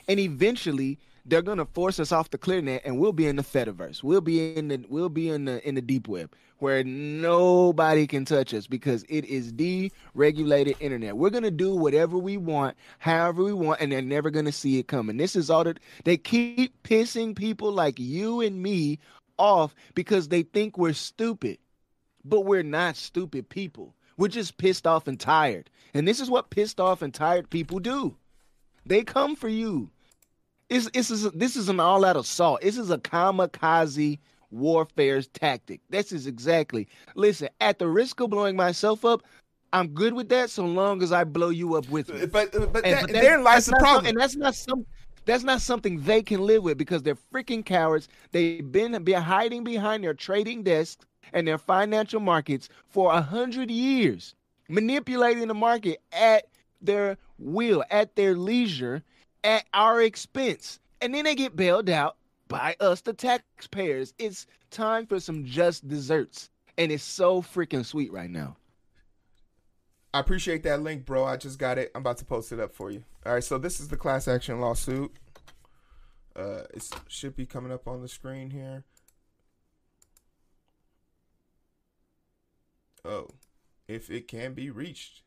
And 0.07 0.19
eventually 0.19 0.99
they're 1.25 1.41
gonna 1.41 1.65
force 1.65 1.99
us 1.99 2.11
off 2.11 2.29
the 2.29 2.37
ClearNet 2.37 2.81
and 2.85 2.99
we'll 2.99 3.13
be 3.13 3.27
in 3.27 3.35
the 3.35 3.43
Fediverse. 3.43 4.03
We'll 4.03 4.21
be 4.21 4.55
in 4.55 4.67
the 4.67 4.85
we'll 4.87 5.09
be 5.09 5.29
in 5.29 5.45
the 5.45 5.67
in 5.67 5.75
the 5.75 5.81
deep 5.81 6.07
web 6.07 6.35
where 6.59 6.83
nobody 6.83 8.07
can 8.07 8.23
touch 8.23 8.53
us 8.53 8.67
because 8.67 9.03
it 9.09 9.25
is 9.25 9.51
deregulated 9.51 10.75
internet. 10.79 11.17
We're 11.17 11.29
gonna 11.31 11.51
do 11.51 11.75
whatever 11.75 12.17
we 12.17 12.37
want, 12.37 12.77
however 12.99 13.43
we 13.43 13.53
want, 13.53 13.81
and 13.81 13.91
they're 13.91 14.01
never 14.01 14.29
gonna 14.29 14.51
see 14.51 14.79
it 14.79 14.87
coming. 14.87 15.17
This 15.17 15.35
is 15.35 15.49
all 15.49 15.63
that 15.65 15.79
they 16.03 16.17
keep 16.17 16.81
pissing 16.83 17.35
people 17.35 17.71
like 17.71 17.99
you 17.99 18.41
and 18.41 18.61
me 18.61 18.99
off 19.37 19.75
because 19.95 20.29
they 20.29 20.43
think 20.43 20.77
we're 20.77 20.93
stupid. 20.93 21.57
But 22.23 22.41
we're 22.41 22.63
not 22.63 22.95
stupid 22.95 23.49
people. 23.49 23.95
We're 24.17 24.29
just 24.29 24.57
pissed 24.57 24.87
off 24.87 25.07
and 25.07 25.19
tired. 25.19 25.69
And 25.93 26.07
this 26.07 26.19
is 26.19 26.29
what 26.29 26.49
pissed 26.49 26.79
off 26.79 27.01
and 27.01 27.13
tired 27.13 27.49
people 27.49 27.79
do. 27.79 28.15
They 28.85 29.03
come 29.03 29.35
for 29.35 29.49
you. 29.49 29.91
It's, 30.69 30.89
it's, 30.93 31.09
this 31.31 31.55
is 31.55 31.69
an 31.69 31.79
all-out 31.79 32.17
assault. 32.17 32.61
This 32.61 32.77
is 32.77 32.89
a 32.89 32.97
kamikaze 32.97 34.19
warfare 34.51 35.21
tactic. 35.21 35.81
This 35.89 36.11
is 36.11 36.27
exactly. 36.27 36.87
Listen, 37.15 37.49
at 37.61 37.77
the 37.79 37.87
risk 37.87 38.19
of 38.19 38.31
blowing 38.31 38.55
myself 38.55 39.05
up, 39.05 39.21
I'm 39.73 39.89
good 39.89 40.13
with 40.13 40.29
that 40.29 40.49
so 40.49 40.65
long 40.65 41.03
as 41.03 41.11
I 41.11 41.23
blow 41.23 41.49
you 41.49 41.75
up 41.75 41.87
with 41.89 42.11
me. 42.13 42.25
But 42.25 42.51
but, 42.51 42.53
And- 42.53 42.63
that, 42.63 42.73
but 42.73 42.83
that- 42.83 43.09
therein 43.11 43.43
lies 43.43 43.65
the 43.65 43.71
not 43.73 43.79
some- 43.81 43.83
problem. 43.85 44.05
and 44.07 44.19
that's 44.19 44.35
not 44.35 44.55
some. 44.55 44.85
That's 45.25 45.43
not 45.43 45.59
something 45.59 46.01
they 46.01 46.21
can 46.21 46.41
live 46.41 46.61
with 46.61 46.77
because 46.77 47.01
they're 47.01 47.17
freaking 47.33 47.65
cowards. 47.65 48.07
They've 48.31 48.71
been, 48.71 49.03
been 49.03 49.21
hiding 49.23 49.63
behind 49.63 50.03
their 50.03 50.13
trading 50.13 50.61
desks 50.61 51.03
and 51.33 51.47
their 51.47 51.57
financial 51.57 52.19
markets 52.19 52.69
for 52.89 53.11
a 53.11 53.21
hundred 53.23 53.71
years, 53.71 54.35
manipulating 54.69 55.47
the 55.47 55.55
market 55.55 55.99
at 56.11 56.45
their 56.79 57.17
will, 57.39 57.83
at 57.89 58.15
their 58.15 58.35
leisure, 58.35 59.01
at 59.45 59.65
our 59.73 60.01
expense, 60.01 60.79
and 61.01 61.13
then 61.13 61.23
they 61.23 61.35
get 61.35 61.55
bailed 61.55 61.89
out 61.89 62.17
by 62.47 62.75
us, 62.79 63.01
the 63.01 63.13
taxpayers. 63.13 64.13
It's 64.17 64.47
time 64.71 65.05
for 65.05 65.19
some 65.19 65.45
just 65.45 65.87
desserts, 65.87 66.49
and 66.77 66.91
it's 66.91 67.03
so 67.03 67.41
freaking 67.41 67.85
sweet 67.85 68.11
right 68.11 68.29
now. 68.29 68.57
I 70.13 70.19
appreciate 70.19 70.63
that 70.63 70.81
link, 70.81 71.05
bro. 71.05 71.25
I 71.25 71.37
just 71.37 71.59
got 71.59 71.77
it. 71.77 71.91
I'm 71.93 72.01
about 72.01 72.17
to 72.17 72.25
post 72.25 72.51
it 72.51 72.59
up 72.59 72.73
for 72.73 72.89
you. 72.89 73.03
All 73.25 73.33
right, 73.33 73.43
so 73.43 73.57
this 73.57 73.79
is 73.79 73.89
the 73.89 73.97
class 73.97 74.27
action 74.27 74.59
lawsuit. 74.59 75.11
Uh, 76.35 76.63
it 76.73 76.89
should 77.07 77.35
be 77.35 77.45
coming 77.45 77.71
up 77.71 77.87
on 77.87 78.01
the 78.01 78.07
screen 78.07 78.49
here. 78.49 78.83
Oh, 83.03 83.27
if 83.87 84.09
it 84.09 84.27
can 84.27 84.53
be 84.53 84.69
reached. 84.69 85.21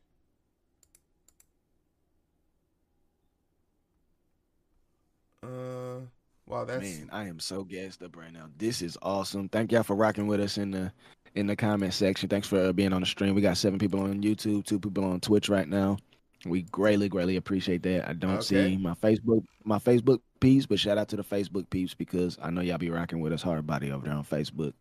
Uh, 5.43 5.99
wow, 6.47 6.65
that's 6.65 6.81
Man, 6.83 7.09
I 7.11 7.27
am 7.27 7.39
so 7.39 7.63
gassed 7.63 8.03
up 8.03 8.15
right 8.15 8.31
now. 8.31 8.49
This 8.57 8.81
is 8.81 8.97
awesome. 9.01 9.49
Thank 9.49 9.71
y'all 9.71 9.83
for 9.83 9.95
rocking 9.95 10.27
with 10.27 10.39
us 10.39 10.57
in 10.57 10.71
the 10.71 10.91
in 11.35 11.47
the 11.47 11.55
comment 11.55 11.93
section. 11.93 12.27
Thanks 12.27 12.47
for 12.47 12.59
uh, 12.59 12.73
being 12.73 12.91
on 12.91 13.01
the 13.01 13.07
stream. 13.07 13.35
We 13.35 13.41
got 13.41 13.57
seven 13.57 13.79
people 13.79 14.01
on 14.01 14.21
YouTube, 14.21 14.65
two 14.65 14.79
people 14.79 15.05
on 15.05 15.19
Twitch 15.19 15.47
right 15.47 15.67
now. 15.67 15.97
We 16.45 16.63
greatly, 16.63 17.09
greatly 17.09 17.35
appreciate 17.35 17.83
that. 17.83 18.07
I 18.07 18.13
don't 18.13 18.35
Okay. 18.37 18.69
see 18.71 18.77
my 18.77 18.93
Facebook, 18.95 19.43
my 19.63 19.77
Facebook 19.77 20.21
peeps, 20.39 20.65
but 20.65 20.79
shout 20.79 20.97
out 20.97 21.09
to 21.09 21.17
the 21.17 21.23
Facebook 21.23 21.69
peeps 21.69 21.93
because 21.93 22.37
I 22.41 22.49
know 22.49 22.61
y'all 22.61 22.77
be 22.77 22.89
rocking 22.89 23.19
with 23.19 23.33
us 23.33 23.41
hard 23.41 23.67
body 23.67 23.91
over 23.91 24.05
there 24.05 24.15
on 24.15 24.23
Facebook. 24.23 24.73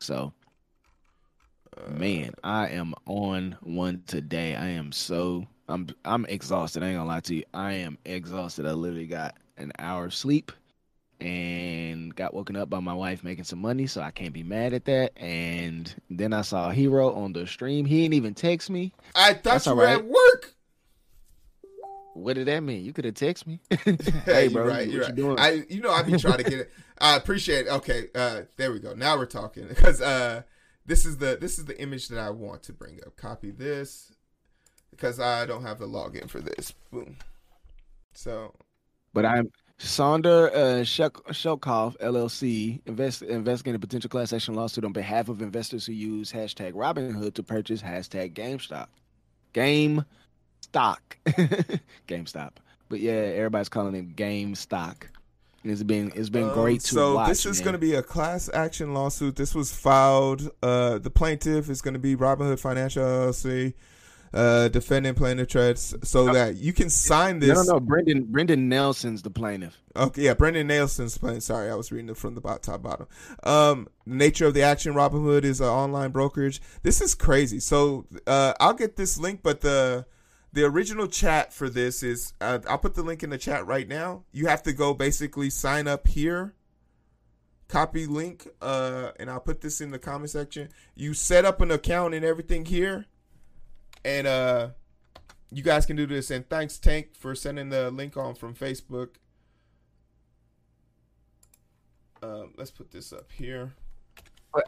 So, 0.00 0.32
Uh, 1.76 1.90
man, 1.90 2.32
I 2.42 2.68
am 2.70 2.94
on 3.06 3.56
one 3.62 4.02
today. 4.06 4.56
I 4.56 4.68
am 4.70 4.90
so 4.92 5.46
I'm 5.68 5.88
I'm 6.04 6.24
exhausted. 6.26 6.82
I 6.82 6.88
ain't 6.88 6.96
gonna 6.96 7.08
lie 7.08 7.20
to 7.20 7.34
you. 7.36 7.44
I 7.54 7.74
am 7.74 7.96
exhausted. 8.04 8.66
I 8.66 8.72
literally 8.72 9.06
got 9.06 9.36
an 9.60 9.72
hour 9.78 10.06
of 10.06 10.14
sleep 10.14 10.52
and 11.20 12.14
got 12.14 12.32
woken 12.32 12.56
up 12.56 12.70
by 12.70 12.80
my 12.80 12.94
wife 12.94 13.22
making 13.22 13.44
some 13.44 13.58
money, 13.58 13.86
so 13.86 14.00
I 14.00 14.10
can't 14.10 14.32
be 14.32 14.42
mad 14.42 14.72
at 14.72 14.86
that. 14.86 15.12
And 15.16 15.92
then 16.08 16.32
I 16.32 16.42
saw 16.42 16.70
a 16.70 16.74
Heero 16.74 17.14
on 17.16 17.32
the 17.32 17.46
stream. 17.46 17.84
He 17.84 18.02
didn't 18.02 18.14
even 18.14 18.34
text 18.34 18.70
me. 18.70 18.92
I 19.14 19.34
thought 19.34 19.42
That's 19.42 19.66
you 19.66 19.74
were 19.74 19.84
right. 19.84 19.98
at 19.98 20.04
work. 20.04 20.54
What 22.14 22.34
did 22.34 22.48
that 22.48 22.60
mean? 22.60 22.84
You 22.84 22.92
could 22.92 23.04
have 23.04 23.14
texted 23.14 23.46
me. 23.46 23.60
hey, 24.24 24.48
bro, 24.48 24.66
right. 24.66 24.78
what 24.78 24.88
You're 24.88 24.94
you 24.94 25.02
right. 25.02 25.14
doing? 25.14 25.38
I, 25.38 25.64
you 25.68 25.80
know, 25.80 25.90
I 25.90 26.02
be 26.02 26.16
trying 26.18 26.38
to 26.38 26.44
get 26.44 26.60
it. 26.60 26.72
I 26.98 27.16
appreciate. 27.16 27.66
It. 27.66 27.70
Okay, 27.70 28.08
uh, 28.14 28.42
there 28.56 28.72
we 28.72 28.78
go. 28.78 28.94
Now 28.94 29.16
we're 29.16 29.26
talking 29.26 29.68
because 29.68 30.02
uh, 30.02 30.42
this 30.84 31.06
is 31.06 31.18
the 31.18 31.38
this 31.40 31.58
is 31.58 31.66
the 31.66 31.80
image 31.80 32.08
that 32.08 32.18
I 32.18 32.30
want 32.30 32.62
to 32.64 32.72
bring 32.72 32.98
up. 33.06 33.16
Copy 33.16 33.50
this 33.50 34.12
because 34.90 35.20
I 35.20 35.46
don't 35.46 35.62
have 35.62 35.78
the 35.78 35.86
login 35.86 36.28
for 36.28 36.40
this. 36.40 36.74
Boom. 36.90 37.16
So 38.12 38.54
But 39.12 39.26
I'm 39.26 39.50
Sonder 39.78 40.50
uh, 40.54 40.82
Shelkoff 40.84 41.96
LLC 41.98 42.80
invest, 42.86 43.22
investigating 43.22 43.76
a 43.76 43.78
potential 43.78 44.10
class 44.10 44.32
action 44.32 44.54
lawsuit 44.54 44.84
on 44.84 44.92
behalf 44.92 45.28
of 45.28 45.40
investors 45.42 45.86
who 45.86 45.92
use 45.92 46.30
hashtag 46.32 46.72
Robinhood 46.74 47.34
to 47.34 47.42
purchase 47.42 47.82
hashtag 47.82 48.34
GameStop. 48.34 48.88
Game 49.52 50.04
stock. 50.60 51.16
GameStop. 52.08 52.52
But 52.88 53.00
yeah, 53.00 53.12
everybody's 53.12 53.68
calling 53.68 53.94
it 53.94 54.16
Game 54.16 54.54
Stock. 54.54 55.08
And 55.62 55.72
It's 55.72 55.82
been 55.82 56.12
it's 56.14 56.28
been 56.30 56.48
Um, 56.48 56.54
great 56.54 56.80
to 56.82 56.86
so 56.88 57.14
watch. 57.16 57.28
this 57.28 57.46
is 57.46 57.60
going 57.60 57.72
to 57.74 57.78
be 57.78 57.94
a 57.94 58.02
class 58.02 58.48
action 58.52 58.94
lawsuit. 58.94 59.36
This 59.36 59.54
was 59.54 59.72
filed. 59.72 60.50
Uh, 60.62 60.98
the 60.98 61.10
plaintiff 61.10 61.68
is 61.68 61.82
going 61.82 61.94
to 61.94 62.00
be 62.00 62.16
Robinhood 62.16 62.60
Financial 62.60 63.02
LLC. 63.02 63.74
Uh, 64.32 64.68
defendant 64.68 65.18
plaintiff 65.18 65.48
trades 65.48 65.92
so 66.04 66.32
that 66.32 66.54
you 66.54 66.72
can 66.72 66.88
sign 66.88 67.40
this. 67.40 67.48
no, 67.48 67.62
no, 67.62 67.72
no. 67.72 67.80
Brendan 67.80 68.24
Brendan 68.26 68.68
Nelson's 68.68 69.22
the 69.22 69.30
plaintiff. 69.30 69.82
Okay, 69.96 70.22
yeah, 70.22 70.34
Brendan 70.34 70.68
Nelson's 70.68 71.18
playing. 71.18 71.40
Sorry, 71.40 71.68
I 71.68 71.74
was 71.74 71.90
reading 71.90 72.10
it 72.10 72.16
from 72.16 72.36
the 72.36 72.40
bot, 72.40 72.62
top 72.62 72.80
bottom. 72.80 73.08
Um, 73.42 73.88
nature 74.06 74.46
of 74.46 74.54
the 74.54 74.62
action. 74.62 74.94
Robinhood 74.94 75.42
is 75.42 75.60
an 75.60 75.66
online 75.66 76.12
brokerage. 76.12 76.62
This 76.84 77.00
is 77.00 77.16
crazy. 77.16 77.58
So 77.58 78.06
uh, 78.28 78.54
I'll 78.60 78.74
get 78.74 78.94
this 78.94 79.18
link, 79.18 79.40
but 79.42 79.62
the 79.62 80.06
the 80.52 80.64
original 80.64 81.06
chat 81.06 81.52
for 81.52 81.68
this 81.68 82.02
is 82.02 82.32
uh, 82.40 82.60
I'll 82.68 82.78
put 82.78 82.94
the 82.94 83.02
link 83.02 83.22
in 83.22 83.30
the 83.30 83.38
chat 83.38 83.66
right 83.66 83.88
now. 83.88 84.24
You 84.32 84.46
have 84.46 84.62
to 84.64 84.72
go 84.72 84.94
basically 84.94 85.50
sign 85.50 85.88
up 85.88 86.06
here. 86.06 86.54
Copy 87.68 88.06
link, 88.06 88.48
uh, 88.60 89.10
and 89.20 89.30
I'll 89.30 89.38
put 89.40 89.60
this 89.60 89.80
in 89.80 89.92
the 89.92 89.98
comment 89.98 90.30
section. 90.30 90.70
You 90.96 91.14
set 91.14 91.44
up 91.44 91.60
an 91.60 91.70
account 91.70 92.14
and 92.14 92.24
everything 92.24 92.64
here, 92.64 93.06
and 94.04 94.26
uh, 94.26 94.68
you 95.50 95.62
guys 95.62 95.86
can 95.86 95.96
do 95.96 96.06
this. 96.06 96.30
And 96.30 96.48
thanks, 96.48 96.78
Tank, 96.78 97.10
for 97.14 97.34
sending 97.34 97.68
the 97.68 97.90
link 97.90 98.16
on 98.16 98.34
from 98.34 98.54
Facebook. 98.54 99.10
Um, 102.22 102.52
let's 102.56 102.70
put 102.70 102.90
this 102.90 103.12
up 103.12 103.30
here. 103.32 103.74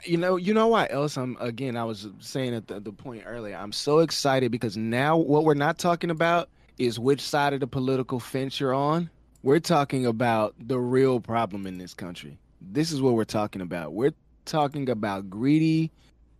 You 0.04 0.16
know, 0.16 0.36
you 0.36 0.54
know 0.54 0.68
why 0.68 0.86
else 0.90 1.16
I'm 1.16 1.36
again 1.40 1.76
I 1.76 1.84
was 1.84 2.08
saying 2.20 2.54
at 2.54 2.68
the, 2.68 2.78
the 2.78 2.92
point 2.92 3.24
earlier. 3.26 3.56
I'm 3.56 3.72
so 3.72 3.98
excited 3.98 4.52
because 4.52 4.76
now 4.76 5.16
what 5.16 5.44
we're 5.44 5.54
not 5.54 5.78
talking 5.78 6.10
about 6.10 6.48
is 6.78 7.00
which 7.00 7.20
side 7.20 7.52
of 7.52 7.60
the 7.60 7.66
political 7.66 8.20
fence 8.20 8.60
you're 8.60 8.74
on. 8.74 9.10
We're 9.42 9.58
talking 9.58 10.06
about 10.06 10.54
the 10.58 10.78
real 10.78 11.18
problem 11.18 11.66
in 11.66 11.78
this 11.78 11.94
country. 11.94 12.38
This 12.60 12.92
is 12.92 13.02
what 13.02 13.14
we're 13.14 13.24
talking 13.24 13.60
about. 13.60 13.92
We're 13.92 14.14
talking 14.44 14.88
about 14.88 15.28
greedy 15.28 15.90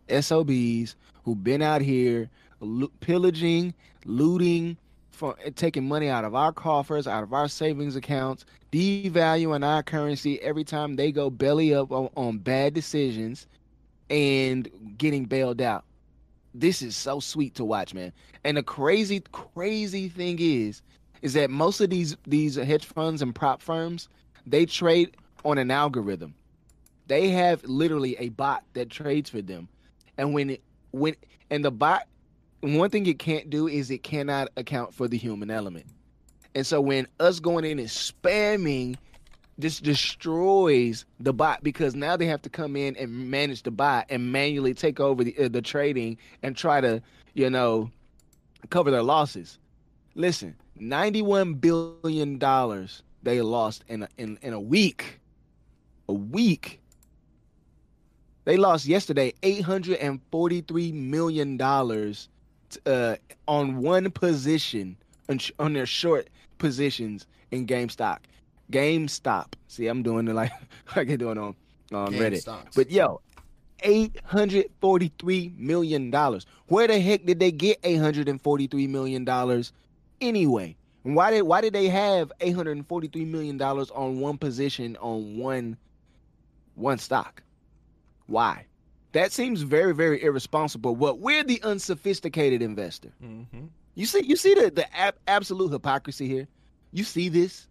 SOBs 0.09 0.95
who've 1.25 1.43
been 1.43 1.63
out 1.63 1.81
here 1.81 2.31
pillaging, 3.01 3.75
looting, 4.05 4.77
for, 5.11 5.37
taking 5.57 5.87
money 5.87 6.09
out 6.09 6.25
of 6.25 6.35
our 6.35 6.53
coffers, 6.53 7.07
out 7.07 7.23
of 7.23 7.33
our 7.33 7.49
savings 7.49 7.97
accounts, 7.97 8.45
devaluing 8.73 9.65
our 9.65 9.83
currency 9.83 10.41
every 10.41 10.65
time 10.65 10.97
they 10.97 11.13
go 11.13 11.31
belly 11.31 11.75
up 11.75 11.93
on, 11.93 12.09
on 12.17 12.39
bad 12.39 12.75
decisions 12.75 13.47
and 14.11 14.69
getting 14.99 15.25
bailed 15.25 15.61
out. 15.61 15.85
This 16.55 16.83
is 16.83 16.97
so 16.97 17.21
sweet 17.21 17.55
to 17.55 17.65
watch, 17.65 17.95
man. 17.95 18.13
And 18.45 18.57
the 18.57 18.63
crazy, 18.63 19.23
crazy 19.33 20.09
thing 20.09 20.39
is, 20.41 20.83
is 21.23 21.35
that 21.35 21.51
most 21.51 21.81
of 21.81 21.89
these 21.89 22.17
these 22.27 22.57
hedge 22.57 22.85
funds 22.85 23.23
and 23.23 23.35
prop 23.35 23.63
firms, 23.63 24.09
they 24.47 24.67
trade 24.67 25.17
on 25.45 25.57
an 25.57 25.71
algorithm. 25.71 26.35
They 27.07 27.29
have 27.29 27.65
literally 27.65 28.17
a 28.19 28.31
bot 28.31 28.65
that 28.75 28.91
trades 28.91 29.31
for 29.31 29.41
them, 29.41 29.69
and 30.19 30.35
when 30.35 30.51
it 30.51 30.63
when 30.91 31.15
and 31.49 31.65
the 31.65 31.71
bot, 31.71 32.07
one 32.63 32.91
thing 32.91 33.07
it 33.07 33.19
can't 33.19 33.51
do 33.51 33.67
is 33.67 33.91
it 33.91 34.03
cannot 34.03 34.49
account 34.57 34.95
for 34.95 35.09
the 35.09 35.19
human 35.19 35.51
element. 35.51 35.87
And 36.55 36.67
so 36.67 36.81
when 36.81 37.07
us 37.19 37.41
going 37.41 37.65
in 37.65 37.79
and 37.79 37.89
spamming 37.89 38.97
just 39.59 39.83
destroys 39.83 41.05
the 41.21 41.33
bot 41.33 41.63
because 41.63 41.95
now 41.95 42.17
they 42.17 42.27
have 42.27 42.43
to 42.43 42.49
come 42.49 42.77
in 42.77 42.97
and 42.97 43.31
manage 43.31 43.63
the 43.63 43.71
bot 43.71 44.07
and 44.09 44.33
manually 44.33 44.75
take 44.75 45.01
over 45.01 45.25
the, 45.25 45.37
uh, 45.39 45.49
the 45.49 45.61
trading 45.61 46.19
and 46.43 46.57
try 46.57 46.81
to, 46.81 47.03
you 47.35 47.51
know, 47.51 47.91
cover 48.71 48.91
their 48.91 49.03
losses. 49.03 49.59
Listen, 50.15 50.57
91 50.77 51.55
billion 51.55 52.39
dollars 52.39 53.03
they 53.23 53.41
lost 53.41 53.85
in 53.89 54.03
a, 54.03 54.09
in 54.19 54.39
in 54.43 54.53
a 54.53 54.61
week. 54.61 55.21
A 56.09 56.13
week. 56.13 56.81
They 58.45 58.57
lost 58.57 58.87
yesterday 58.87 59.33
843 59.43 60.93
million 60.93 61.57
dollars 61.57 62.29
uh, 62.87 63.17
on 63.49 63.79
one 63.79 64.11
position 64.11 64.97
on, 65.29 65.39
sh- 65.39 65.53
on 65.59 65.73
their 65.73 65.87
short 65.87 66.29
positions 66.59 67.27
in 67.51 67.67
GameStop. 67.67 68.19
GameStop. 68.71 69.53
See, 69.69 69.87
I'm 69.87 70.03
doing 70.03 70.29
it 70.29 70.35
like 70.35 70.53
like 70.97 71.09
I'm 71.11 71.17
doing 71.17 71.39
on 71.39 71.55
on 71.93 72.13
Reddit. 72.15 72.45
But 72.75 72.91
yo, 72.91 73.21
eight 73.83 74.19
hundred 74.25 74.67
forty-three 74.81 75.53
million 75.57 76.11
dollars. 76.11 76.47
Where 76.69 76.87
the 76.87 77.01
heck 77.01 77.25
did 77.27 77.39
they 77.41 77.51
get 77.53 77.79
eight 77.85 77.97
hundred 77.99 78.29
and 78.29 78.41
forty-three 78.41 78.87
million 78.87 79.25
dollars 79.25 79.73
anyway? 80.21 80.77
And 81.05 81.17
Why 81.17 81.31
did 81.31 81.43
why 81.43 81.61
did 81.61 81.73
they 81.75 81.89
have 81.89 82.33
eight 82.41 82.55
hundred 82.55 82.77
and 82.77 82.87
forty-three 82.87 83.25
million 83.25 83.57
dollars 83.59 83.91
on 83.91 84.21
one 84.21 84.39
position 84.39 84.97
on 85.01 85.37
one 85.37 85.77
one 86.75 86.99
stock? 86.99 87.43
Why? 88.27 88.67
That 89.13 89.33
seems 89.33 89.63
very 89.63 89.95
very 89.95 90.23
irresponsible. 90.23 90.97
But 90.97 91.19
we're 91.19 91.45
the 91.45 91.63
unsophisticated 91.63 92.63
investor. 92.63 93.13
Mm-hmm. 93.23 93.67
You 93.95 94.07
see, 94.07 94.25
you 94.25 94.37
see 94.37 94.55
the 94.55 94.71
the 94.71 94.97
ab- 94.97 95.19
absolute 95.27 95.71
hypocrisy 95.71 96.29
here. 96.29 96.49
You 96.93 97.05
see 97.05 97.29
this, 97.29 97.67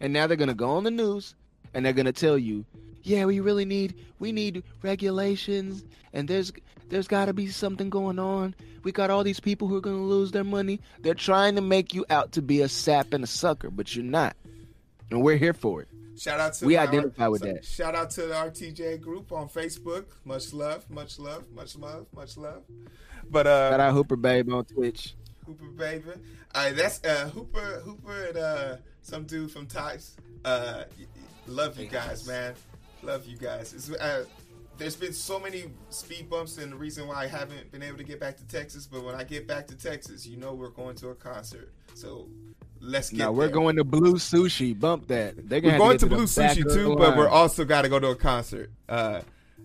and 0.00 0.12
now 0.12 0.26
they're 0.26 0.36
gonna 0.36 0.54
go 0.54 0.70
on 0.70 0.84
the 0.84 0.90
news 0.90 1.34
and 1.74 1.84
they're 1.84 1.92
gonna 1.92 2.12
tell 2.12 2.38
you, 2.38 2.64
yeah, 3.02 3.24
we 3.24 3.40
really 3.40 3.64
need 3.64 3.94
we 4.18 4.32
need 4.32 4.62
regulations, 4.82 5.84
and 6.12 6.28
there's 6.28 6.52
there's 6.88 7.08
got 7.08 7.26
to 7.26 7.34
be 7.34 7.48
something 7.48 7.90
going 7.90 8.18
on. 8.18 8.54
We 8.82 8.92
got 8.92 9.10
all 9.10 9.22
these 9.22 9.40
people 9.40 9.68
who 9.68 9.76
are 9.76 9.80
gonna 9.82 10.02
lose 10.02 10.30
their 10.32 10.44
money. 10.44 10.80
They're 11.00 11.14
trying 11.14 11.54
to 11.56 11.60
make 11.60 11.92
you 11.92 12.06
out 12.08 12.32
to 12.32 12.42
be 12.42 12.62
a 12.62 12.68
sap 12.68 13.12
and 13.12 13.22
a 13.24 13.26
sucker, 13.26 13.70
but 13.70 13.94
you're 13.94 14.04
not, 14.04 14.36
and 15.10 15.22
we're 15.22 15.36
here 15.36 15.52
for 15.52 15.82
it. 15.82 15.88
Shout 16.18 16.40
out 16.40 16.52
to 16.54 16.66
We 16.66 16.76
my- 16.76 16.82
identify 16.82 17.28
with 17.28 17.42
that. 17.42 17.64
Shout 17.64 17.94
out 17.94 18.10
to 18.10 18.22
the 18.26 18.34
RTJ 18.34 19.00
group 19.00 19.30
on 19.32 19.48
Facebook. 19.48 20.06
Much 20.24 20.52
love, 20.52 20.88
much 20.90 21.18
love, 21.18 21.44
much 21.54 21.76
love, 21.76 22.06
much 22.14 22.36
love. 22.36 22.62
But 23.30 23.46
uh, 23.46 23.70
Shout 23.70 23.80
uh, 23.80 23.82
out 23.84 23.94
Hooper 23.94 24.16
Babe 24.16 24.52
on 24.52 24.64
Twitch. 24.64 25.14
Hooper 25.46 25.64
baby, 25.66 26.02
all 26.54 26.64
right, 26.64 26.76
that's 26.76 27.02
uh, 27.04 27.30
Hooper, 27.30 27.80
Hooper, 27.84 28.26
and 28.26 28.36
uh, 28.36 28.76
some 29.02 29.24
dude 29.24 29.50
from 29.50 29.66
Tice. 29.66 30.16
Uh, 30.44 30.84
y- 30.98 31.06
y- 31.16 31.22
love 31.46 31.78
you 31.78 31.86
guys, 31.86 32.26
man. 32.26 32.54
Love 33.02 33.24
you 33.26 33.36
guys. 33.38 33.72
It's, 33.72 33.90
uh, 33.90 34.24
there's 34.78 34.96
been 34.96 35.12
so 35.12 35.38
many 35.40 35.64
speed 35.90 36.30
bumps, 36.30 36.58
and 36.58 36.72
the 36.72 36.76
reason 36.76 37.06
why 37.08 37.16
I 37.24 37.26
haven't 37.26 37.70
been 37.72 37.82
able 37.82 37.98
to 37.98 38.04
get 38.04 38.20
back 38.20 38.36
to 38.38 38.46
Texas. 38.46 38.86
But 38.86 39.04
when 39.04 39.14
I 39.14 39.24
get 39.24 39.46
back 39.46 39.66
to 39.68 39.76
Texas, 39.76 40.26
you 40.26 40.36
know 40.36 40.54
we're 40.54 40.70
going 40.70 40.94
to 40.96 41.08
a 41.08 41.14
concert. 41.14 41.72
So 41.94 42.28
let's 42.80 43.10
get. 43.10 43.18
Now 43.18 43.32
we're 43.32 43.46
there. 43.46 43.54
going 43.54 43.76
to 43.76 43.84
Blue 43.84 44.14
Sushi. 44.14 44.78
Bump 44.78 45.08
that. 45.08 45.48
They're 45.48 45.60
We're 45.60 45.76
going 45.78 45.98
to 45.98 46.06
get 46.06 46.14
Blue 46.16 46.24
Sushi 46.26 46.72
too, 46.72 46.96
but 46.96 47.16
we're 47.16 47.28
also 47.28 47.64
got 47.64 47.82
to 47.82 47.88
go 47.88 47.98
to 47.98 48.08
a 48.08 48.16
concert. 48.16 48.70
Uh, 48.88 49.20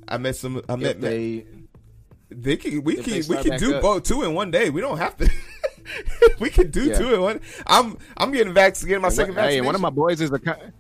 I 0.08 0.18
met 0.18 0.36
some. 0.36 0.62
I 0.68 0.76
met. 0.76 0.96
if 0.96 1.02
they 1.02 1.46
they 2.30 2.58
can. 2.58 2.84
We 2.84 2.96
can. 2.96 3.14
We 3.28 3.38
can 3.44 3.60
do 3.60 3.76
up. 3.76 3.82
both 3.82 4.04
two 4.04 4.24
in 4.24 4.34
one 4.34 4.52
day. 4.52 4.70
We 4.70 4.82
don't 4.82 4.98
have 4.98 5.16
to. 5.18 5.30
we 6.40 6.50
can 6.50 6.72
do 6.72 6.86
Yeah. 6.86 6.98
two 6.98 7.14
in 7.14 7.22
one. 7.22 7.42
I'm. 7.68 7.98
I'm 8.18 8.32
getting 8.32 8.54
vaccinated. 8.54 8.90
Getting 8.90 9.02
my 9.04 9.08
And 9.10 9.16
second 9.16 9.36
what- 9.36 9.46
Hey, 9.50 9.62
one 9.62 9.76
of 9.76 9.82
my 9.82 9.90
boys 9.92 10.20
is 10.22 10.32
a. 10.32 10.40
Con- 10.40 10.74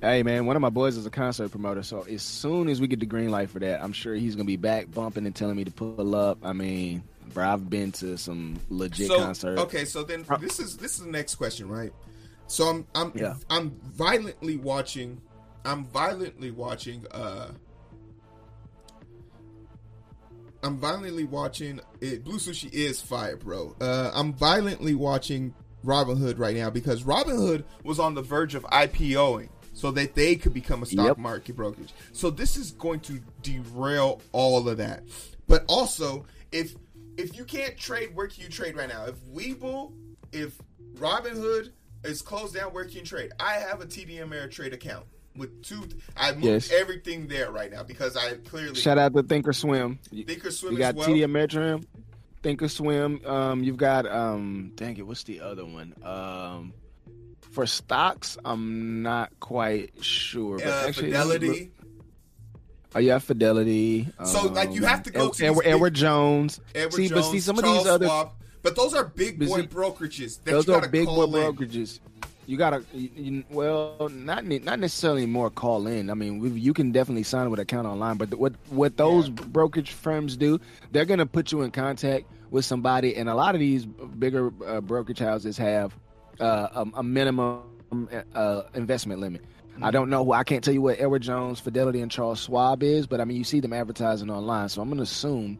hey 0.00 0.22
man, 0.22 0.46
one 0.46 0.56
of 0.56 0.62
my 0.62 0.70
boys 0.70 0.96
is 0.96 1.06
a 1.06 1.10
concert 1.10 1.50
promoter. 1.50 1.82
So 1.82 2.02
as 2.02 2.22
soon 2.22 2.68
as 2.68 2.80
we 2.80 2.86
get 2.86 3.00
the 3.00 3.06
green 3.06 3.30
light 3.30 3.50
for 3.50 3.58
that, 3.58 3.82
I'm 3.82 3.92
sure 3.92 4.14
he's 4.14 4.34
gonna 4.34 4.44
be 4.44 4.56
back 4.56 4.90
bumping 4.90 5.26
and 5.26 5.34
telling 5.34 5.56
me 5.56 5.64
to 5.64 5.70
pull 5.70 6.14
up. 6.14 6.38
I 6.42 6.52
mean, 6.52 7.02
bro. 7.32 7.48
I've 7.48 7.68
been 7.68 7.92
to 7.92 8.16
some 8.16 8.58
legit 8.68 9.08
so 9.08 9.18
concerts. 9.18 9.60
okay, 9.62 9.84
so 9.84 10.02
then 10.02 10.24
this 10.40 10.58
is 10.60 10.76
this 10.76 10.98
is 10.98 11.04
the 11.04 11.10
next 11.10 11.36
question, 11.36 11.68
right? 11.68 11.92
So 12.46 12.68
I'm 12.68 12.86
I'm 12.94 13.12
Yeah. 13.14 13.34
I'm 13.50 13.70
violently 13.84 14.56
watching 14.56 15.20
I'm 15.64 15.84
violently 15.84 16.50
watching 16.50 17.06
uh 17.10 17.50
I'm 20.62 20.78
violently 20.78 21.24
watching 21.24 21.80
it 22.00 22.24
Blue 22.24 22.38
Sushi 22.38 22.72
is 22.72 23.00
fire, 23.00 23.36
bro. 23.36 23.76
Uh 23.80 24.10
I'm 24.14 24.32
violently 24.32 24.94
watching 24.94 25.54
Robinhood 25.84 26.38
right 26.38 26.56
now 26.56 26.70
because 26.70 27.02
Robinhood 27.02 27.64
was 27.84 27.98
on 28.00 28.14
the 28.14 28.22
verge 28.22 28.54
of 28.54 28.64
IPOing 28.64 29.48
so 29.76 29.90
that 29.90 30.14
they 30.14 30.36
could 30.36 30.54
become 30.54 30.82
a 30.82 30.86
stock 30.86 31.06
Yep. 31.08 31.18
market 31.18 31.54
brokerage. 31.54 31.92
So 32.12 32.30
this 32.30 32.56
is 32.56 32.70
going 32.72 33.00
to 33.00 33.20
derail 33.42 34.22
all 34.32 34.66
of 34.68 34.78
that. 34.78 35.02
But 35.46 35.64
also, 35.68 36.24
if 36.50 36.74
if 37.18 37.36
you 37.36 37.44
can't 37.44 37.76
trade, 37.76 38.14
where 38.14 38.26
can 38.26 38.42
you 38.44 38.48
trade 38.48 38.74
right 38.74 38.88
now? 38.88 39.04
If 39.04 39.16
Webull, 39.26 39.92
if 40.32 40.58
Robinhood 40.94 41.72
is 42.04 42.22
closed 42.22 42.54
down, 42.54 42.72
where 42.72 42.84
can 42.84 42.94
you 42.96 43.02
trade? 43.02 43.32
I 43.38 43.54
have 43.54 43.80
a 43.82 43.86
TD 43.86 44.18
Ameritrade 44.18 44.72
account 44.72 45.04
with 45.36 45.62
two. 45.62 45.82
I 46.16 46.32
moved 46.32 46.44
Yes. 46.44 46.70
everything 46.72 47.26
there 47.28 47.50
right 47.50 47.70
now 47.70 47.82
because 47.82 48.16
I 48.16 48.34
clearly 48.48 48.74
Shout 48.76 48.96
out 48.98 49.12
to 49.14 49.22
Thinkorswim. 49.22 49.98
Thinkorswim 50.10 50.72
you 50.72 50.78
got 50.78 50.94
as 50.94 50.94
well. 50.96 51.08
TD 51.08 51.20
Ameritrade, 51.24 51.84
Thinkorswim. 52.42 53.26
Um, 53.26 53.62
you've 53.62 53.76
got 53.76 54.06
um, 54.06 54.72
dang 54.74 54.96
it, 54.96 55.06
what's 55.06 55.24
the 55.24 55.40
other 55.40 55.64
one? 55.66 55.94
Um, 56.02 56.72
for 57.50 57.66
stocks, 57.66 58.36
I'm 58.44 59.02
not 59.02 59.30
quite 59.40 59.92
sure. 60.02 60.58
But 60.58 60.66
uh, 60.66 60.84
actually, 60.88 61.08
Fidelity. 61.12 61.70
Oh 62.94 62.98
yeah, 62.98 63.18
Fidelity. 63.18 64.08
So, 64.24 64.46
like, 64.48 64.72
you 64.72 64.84
have 64.84 65.02
to 65.04 65.10
go 65.10 65.28
to 65.30 65.46
Edward, 65.46 65.66
Edward 65.66 65.94
Jones. 65.94 66.60
Edward 66.74 66.92
see, 66.92 67.08
Jones, 67.08 67.20
but 67.26 67.30
see 67.30 67.40
some 67.40 67.56
Charles 67.56 67.78
of 67.78 67.82
these 67.84 67.90
other 67.92 68.06
Schwab. 68.06 68.32
but 68.62 68.76
those 68.76 68.94
are 68.94 69.04
big 69.04 69.38
boy 69.38 69.60
see, 69.62 69.66
brokerages 69.66 70.42
those 70.44 70.66
you 70.66 70.74
are 70.74 70.88
big 70.88 71.06
boy 71.06 71.24
in. 71.24 71.30
brokerages. 71.30 72.00
You 72.46 72.56
gotta, 72.56 72.84
you, 72.94 73.10
you- 73.16 73.44
well, 73.50 74.08
not 74.12 74.44
not 74.44 74.78
necessarily 74.78 75.26
more 75.26 75.50
call 75.50 75.86
in. 75.88 76.10
I 76.10 76.14
mean, 76.14 76.38
we, 76.38 76.50
you 76.50 76.72
can 76.72 76.92
definitely 76.92 77.24
sign 77.24 77.50
with 77.50 77.58
an 77.58 77.64
account 77.64 77.86
online, 77.88 78.16
but 78.16 78.32
what 78.36 78.54
what 78.70 78.96
those 78.96 79.28
Yeah. 79.28 79.34
brokerage 79.48 79.90
firms 79.90 80.36
do, 80.36 80.60
they're 80.92 81.04
gonna 81.04 81.26
put 81.26 81.50
you 81.52 81.62
in 81.62 81.72
contact 81.72 82.26
with 82.50 82.64
somebody, 82.64 83.16
and 83.16 83.28
a 83.28 83.34
lot 83.34 83.54
of 83.56 83.60
these 83.60 83.84
bigger 83.84 84.52
uh, 84.64 84.80
brokerage 84.80 85.18
houses 85.18 85.58
have 85.58 85.92
uh, 86.40 86.68
a, 86.94 86.98
a 86.98 87.02
minimum 87.02 87.62
uh, 88.34 88.62
investment 88.74 89.20
limit. 89.20 89.42
I 89.82 89.90
don't 89.90 90.08
know. 90.08 90.32
I 90.32 90.42
can't 90.42 90.64
tell 90.64 90.72
you 90.72 90.80
what 90.80 90.98
Edward 90.98 91.20
Jones, 91.22 91.60
Fidelity, 91.60 92.00
and 92.00 92.10
Charles 92.10 92.40
Schwab 92.40 92.82
is, 92.82 93.06
but 93.06 93.20
I 93.20 93.24
mean, 93.26 93.36
you 93.36 93.44
see 93.44 93.60
them 93.60 93.74
advertising 93.74 94.30
online, 94.30 94.70
so 94.70 94.80
I'm 94.80 94.88
gonna 94.88 95.02
assume 95.02 95.58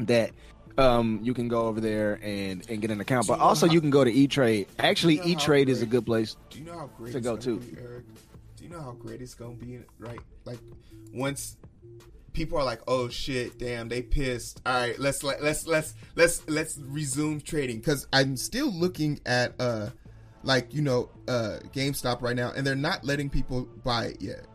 that 0.00 0.32
um, 0.76 1.20
you 1.22 1.32
can 1.32 1.48
go 1.48 1.62
over 1.62 1.80
there 1.80 2.20
and, 2.22 2.62
and 2.68 2.80
get 2.82 2.90
an 2.90 3.00
account. 3.00 3.26
Do 3.26 3.32
But 3.32 3.38
you 3.38 3.44
also, 3.44 3.66
how- 3.66 3.72
you 3.72 3.80
can 3.80 3.88
go 3.90 4.04
to 4.04 4.12
E 4.12 4.26
Trade. 4.26 4.66
Actually, 4.78 5.14
you 5.16 5.22
E 5.24 5.32
know 5.32 5.38
how 5.38 5.44
Trade 5.46 5.68
is 5.70 5.80
a 5.80 5.86
good 5.86 6.04
place. 6.04 6.36
Do 6.50 6.58
you 6.58 6.64
know 6.66 6.78
how 6.78 6.90
great 6.98 7.12
to 7.14 7.20
go 7.20 7.36
to. 7.38 7.58
be, 7.58 7.76
Eric? 7.80 8.04
Do 8.56 8.64
you 8.64 8.70
know 8.70 8.82
how 8.82 8.92
great 8.92 9.22
it's 9.22 9.34
gonna 9.34 9.54
be? 9.54 9.80
Right, 9.98 10.20
like 10.44 10.58
once 11.14 11.56
people 12.38 12.56
are 12.56 12.64
like, 12.64 12.80
"Oh 12.86 13.08
shit, 13.08 13.58
damn, 13.58 13.88
they 13.88 14.00
pissed." 14.00 14.62
All 14.64 14.72
right, 14.72 14.98
let's 14.98 15.22
let 15.22 15.42
let's 15.42 15.66
let's 15.66 15.94
let's 16.14 16.48
let's 16.48 16.78
resume 16.78 17.40
trading 17.40 17.78
because 17.78 18.06
I'm 18.12 18.36
still 18.36 18.72
looking 18.72 19.20
at 19.26 19.54
uh 19.60 19.90
like 20.44 20.72
you 20.72 20.80
know 20.80 21.10
uh 21.26 21.58
GameStop 21.74 22.22
right 22.22 22.36
now, 22.36 22.52
and 22.56 22.66
they're 22.66 22.76
not 22.76 23.04
letting 23.04 23.28
people 23.28 23.68
buy 23.82 24.06
it 24.06 24.22
yet. 24.22 24.46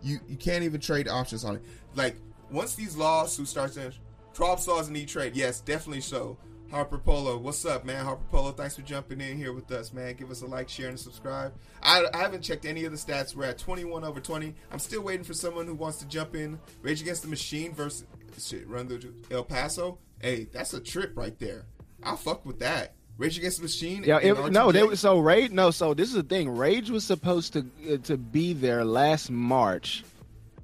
You 0.00 0.20
you 0.28 0.36
can't 0.36 0.62
even 0.62 0.80
trade 0.80 1.08
options 1.08 1.44
on 1.44 1.56
it. 1.56 1.62
Like 1.96 2.16
once 2.50 2.76
these 2.76 2.96
lawsuits 2.96 3.50
start 3.50 3.74
saying 3.74 3.92
drop 4.32 4.60
saws 4.60 4.86
and 4.88 4.96
e 4.96 5.04
trade, 5.04 5.36
yes, 5.36 5.60
definitely 5.60 6.00
so. 6.00 6.38
Harper 6.72 6.96
Polo, 6.96 7.36
what's 7.36 7.66
up, 7.66 7.84
man? 7.84 8.02
Harper 8.02 8.24
Polo, 8.30 8.50
thanks 8.50 8.76
for 8.76 8.82
jumping 8.82 9.20
in 9.20 9.36
here 9.36 9.52
with 9.52 9.70
us, 9.70 9.92
man. 9.92 10.14
Give 10.14 10.30
us 10.30 10.40
a 10.40 10.46
like, 10.46 10.70
share, 10.70 10.88
and 10.88 10.98
subscribe. 10.98 11.52
I, 11.82 12.06
I 12.14 12.16
haven't 12.16 12.40
checked 12.40 12.64
any 12.64 12.86
of 12.86 12.92
the 12.92 12.96
stats. 12.96 13.36
We're 13.36 13.44
at 13.44 13.58
21 13.58 14.02
over 14.04 14.20
20. 14.20 14.54
I'm 14.70 14.78
still 14.78 15.02
waiting 15.02 15.22
for 15.22 15.34
someone 15.34 15.66
who 15.66 15.74
wants 15.74 15.98
to 15.98 16.06
jump 16.08 16.34
in. 16.34 16.58
Rage 16.80 17.02
Against 17.02 17.22
the 17.22 17.28
Machine 17.28 17.74
versus 17.74 18.06
shit, 18.38 18.66
run 18.66 18.88
through 18.88 19.14
El 19.30 19.44
Paso. 19.44 19.98
Hey, 20.22 20.44
that's 20.50 20.72
a 20.72 20.80
trip 20.80 21.12
right 21.14 21.38
there. 21.38 21.66
I'll 22.02 22.16
fuck 22.16 22.46
with 22.46 22.58
that. 22.60 22.94
Rage 23.18 23.36
Against 23.36 23.58
the 23.58 23.64
Machine. 23.64 24.04
Yeah, 24.04 24.20
it, 24.22 24.50
no, 24.50 24.72
they 24.72 24.82
were 24.82 24.96
so 24.96 25.18
Rage. 25.18 25.50
No, 25.50 25.72
so 25.72 25.92
this 25.92 26.08
is 26.08 26.14
the 26.14 26.22
thing. 26.22 26.56
Rage 26.56 26.88
was 26.88 27.04
supposed 27.04 27.52
to 27.52 27.66
uh, 27.92 27.98
to 28.04 28.16
be 28.16 28.54
there 28.54 28.82
last 28.82 29.30
March, 29.30 30.04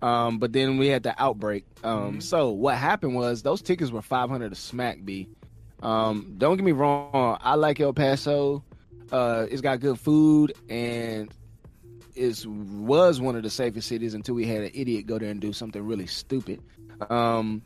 um, 0.00 0.38
but 0.38 0.54
then 0.54 0.78
we 0.78 0.86
had 0.86 1.02
the 1.02 1.14
outbreak. 1.22 1.66
Um, 1.84 1.98
Mm-hmm. 1.98 2.20
So 2.20 2.48
what 2.48 2.76
happened 2.76 3.14
was 3.14 3.42
those 3.42 3.60
tickets 3.60 3.90
were 3.90 4.00
five 4.00 4.30
hundred 4.30 4.48
to 4.48 4.54
Smack 4.56 5.04
B. 5.04 5.28
Um, 5.82 6.34
don't 6.38 6.56
get 6.56 6.64
me 6.64 6.72
wrong, 6.72 7.38
I 7.40 7.54
like 7.54 7.80
El 7.80 7.92
Paso. 7.92 8.62
Uh, 9.10 9.46
it's 9.50 9.62
got 9.62 9.80
good 9.80 9.98
food 9.98 10.52
and 10.68 11.32
it 12.14 12.46
was 12.46 13.20
one 13.20 13.36
of 13.36 13.42
the 13.42 13.50
safest 13.50 13.88
cities 13.88 14.14
until 14.14 14.34
we 14.34 14.46
had 14.46 14.62
an 14.62 14.70
idiot 14.74 15.06
go 15.06 15.18
there 15.18 15.30
and 15.30 15.40
do 15.40 15.52
something 15.52 15.82
really 15.82 16.06
stupid. 16.06 16.60
Um, 17.08 17.62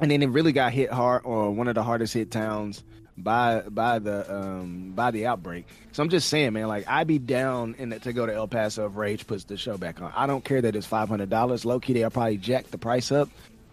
and 0.00 0.10
then 0.10 0.22
it 0.22 0.28
really 0.28 0.52
got 0.52 0.72
hit 0.72 0.90
hard, 0.92 1.22
or 1.24 1.50
one 1.50 1.68
of 1.68 1.74
the 1.74 1.82
hardest 1.82 2.14
hit 2.14 2.30
towns 2.30 2.82
by 3.16 3.60
by 3.68 3.98
the 3.98 4.32
um 4.34 4.92
by 4.94 5.10
the 5.10 5.26
outbreak. 5.26 5.66
So 5.92 6.02
I'm 6.02 6.08
just 6.08 6.28
saying, 6.28 6.52
man, 6.54 6.68
like 6.68 6.88
I'd 6.88 7.06
be 7.06 7.18
down 7.18 7.74
in 7.78 7.92
it 7.92 8.02
to 8.02 8.12
go 8.12 8.26
to 8.26 8.32
El 8.32 8.48
Paso 8.48 8.86
if 8.86 8.96
Rage 8.96 9.26
puts 9.26 9.44
the 9.44 9.56
show 9.56 9.76
back 9.76 10.00
on. 10.00 10.12
I 10.14 10.26
don't 10.26 10.44
care 10.44 10.60
that 10.62 10.74
it's 10.74 10.86
five 10.86 11.08
hundred 11.08 11.30
dollars. 11.30 11.64
Low 11.64 11.80
key, 11.80 11.92
they'll 11.92 12.10
probably 12.10 12.38
jack 12.38 12.70
the 12.70 12.78
price 12.78 13.12
up, 13.12 13.28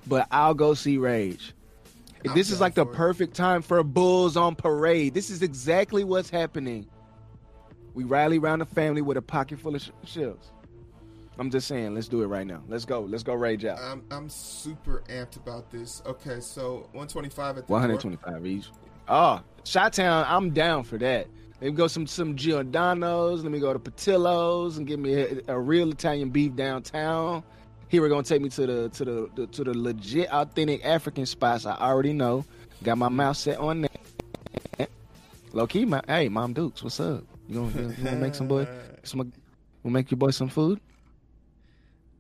but 0.06 0.27
I'll 0.32 0.53
go 0.53 0.73
see 0.73 0.97
Rage. 0.97 1.53
This 2.34 2.51
is 2.51 2.60
like 2.60 2.73
the 2.73 2.86
it. 2.86 2.93
perfect 2.93 3.36
time 3.36 3.62
for 3.62 3.82
Bulls 3.84 4.38
on 4.38 4.56
parade. 4.56 5.13
This 5.13 5.30
is 5.30 5.41
exactly 5.41 6.03
what's 6.03 6.30
happening. 6.30 6.88
We 7.93 8.03
rally 8.03 8.38
around 8.38 8.60
the 8.60 8.65
family 8.65 9.01
with 9.01 9.17
a 9.17 9.21
pocket 9.21 9.60
full 9.60 9.75
of 9.75 9.82
sh- 9.82 9.89
shells. 10.03 10.51
I'm 11.39 11.51
just 11.51 11.67
saying, 11.67 11.93
let's 11.93 12.08
do 12.08 12.23
it 12.23 12.27
right 12.27 12.47
now. 12.47 12.63
Let's 12.67 12.86
go. 12.86 13.01
Let's 13.01 13.23
go 13.23 13.34
rage 13.34 13.65
out. 13.65 13.80
I'm, 13.80 14.03
I'm 14.10 14.30
super 14.30 15.03
amped 15.08 15.38
about 15.38 15.69
this. 15.71 16.01
Okay, 16.06 16.39
so 16.39 16.88
125 16.93 17.49
at 17.49 17.56
the 17.56 17.62
door. 17.62 17.80
125 17.80 18.45
each. 18.45 18.69
Ah, 19.08 19.41
oh, 19.41 19.62
Chi-Town, 19.71 20.25
I'm 20.27 20.51
down 20.51 20.84
for 20.84 20.97
that. 20.97 21.27
Let 21.62 21.71
me 21.71 21.71
go 21.71 21.88
some 21.88 22.06
some 22.06 22.36
Giordano's. 22.36 23.43
Let 23.43 23.51
me 23.51 23.60
go 23.60 23.73
to 23.73 23.80
Portillo's 23.80 24.77
and 24.77 24.86
get 24.86 24.99
me 24.99 25.13
a, 25.15 25.41
a 25.47 25.60
real 25.60 25.89
Italian 25.89 26.30
beef 26.30 26.56
downtown. 26.56 27.43
Here 27.89 28.02
we're 28.02 28.10
gonna 28.10 28.23
take 28.23 28.41
me 28.41 28.50
to 28.50 28.67
the 28.67 28.89
to 28.89 29.06
the, 29.06 29.30
the 29.36 29.47
to 29.47 29.63
the 29.63 29.78
legit 29.78 30.30
authentic 30.32 30.84
African 30.84 31.26
spots 31.26 31.65
I 31.65 31.76
already 31.76 32.13
know. 32.13 32.45
Got 32.84 32.97
my 32.97 33.10
mouth 33.10 33.38
set 33.38 33.58
on 33.58 33.82
that. 33.82 34.89
Low 35.54 35.65
key, 35.65 35.86
my 35.86 36.02
hey, 36.08 36.28
Mom 36.30 36.54
Dukes, 36.54 36.84
what's 36.84 37.00
up? 37.00 37.23
You 37.47 37.56
gonna, 37.71 37.88
you 37.97 38.04
gonna 38.04 38.17
make 38.17 38.36
some 38.36 38.47
boy 38.47 38.67
some 39.04 39.32
we'll 39.84 39.93
make 39.93 40.12
your 40.12 40.17
boy 40.17 40.32
some 40.32 40.50
food? 40.50 40.82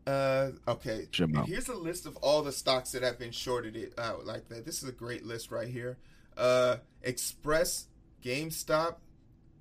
Uh, 0.05 0.51
okay. 0.69 1.05
Here's 1.45 1.67
a 1.67 1.75
list 1.75 2.05
of 2.05 2.15
all 2.17 2.41
the 2.41 2.53
stocks 2.53 2.91
that 2.91 3.03
have 3.03 3.19
been 3.19 3.31
shorted 3.31 3.75
it 3.75 3.93
out 3.99 4.25
like 4.25 4.47
that. 4.47 4.65
This 4.65 4.81
is 4.81 4.87
a 4.87 4.93
great 4.93 5.25
list 5.25 5.51
right 5.51 5.67
here. 5.67 5.97
Uh, 6.37 6.77
Express, 7.03 7.87
GameStop, 8.23 8.95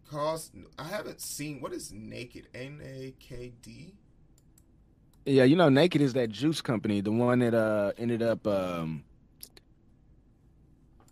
cost. 0.08 0.52
I 0.78 0.84
haven't 0.84 1.20
seen 1.20 1.60
what 1.60 1.72
is 1.72 1.90
Naked. 1.92 2.46
N 2.54 2.80
A 2.84 3.12
K 3.18 3.54
D. 3.60 3.94
Yeah, 5.26 5.42
you 5.42 5.56
know, 5.56 5.68
Naked 5.68 6.00
is 6.00 6.12
that 6.12 6.30
juice 6.30 6.60
company, 6.60 7.00
the 7.00 7.10
one 7.10 7.40
that 7.40 7.52
uh 7.52 7.92
ended 7.98 8.22
up 8.22 8.46
um 8.46 9.04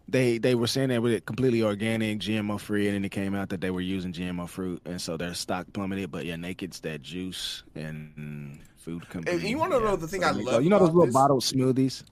they 0.09 0.39
they 0.39 0.55
were 0.55 0.69
saying 0.69 0.91
they 0.91 1.01
were 1.01 1.19
completely 1.21 1.63
organic, 1.63 2.21
GMO 2.21 2.61
free, 2.61 2.87
and 2.87 2.95
then 2.95 3.05
it 3.05 3.11
came 3.11 3.35
out 3.35 3.49
that 3.49 3.61
they 3.61 3.71
were 3.71 3.81
using 3.81 4.13
GMO 4.13 4.49
fruit, 4.49 4.81
and 4.85 5.01
so 5.01 5.17
their 5.17 5.35
stock 5.35 5.67
plummeted. 5.73 6.13
But 6.13 6.27
yeah, 6.27 6.37
Naked's 6.37 6.79
that 6.81 7.03
juice 7.03 7.65
and 7.75 8.61
food 8.77 9.09
company. 9.09 9.37
And 9.37 9.49
you 9.49 9.59
wanna 9.59 9.81
know 9.81 9.97
the 9.97 10.07
thing 10.07 10.23
So 10.23 10.29
I 10.29 10.31
love 10.31 10.63
You 10.63 10.71
know 10.71 10.79
those 10.79 10.89
little 10.89 11.07
this? 11.07 11.15
bottled 11.15 11.43
smoothies? 11.43 12.05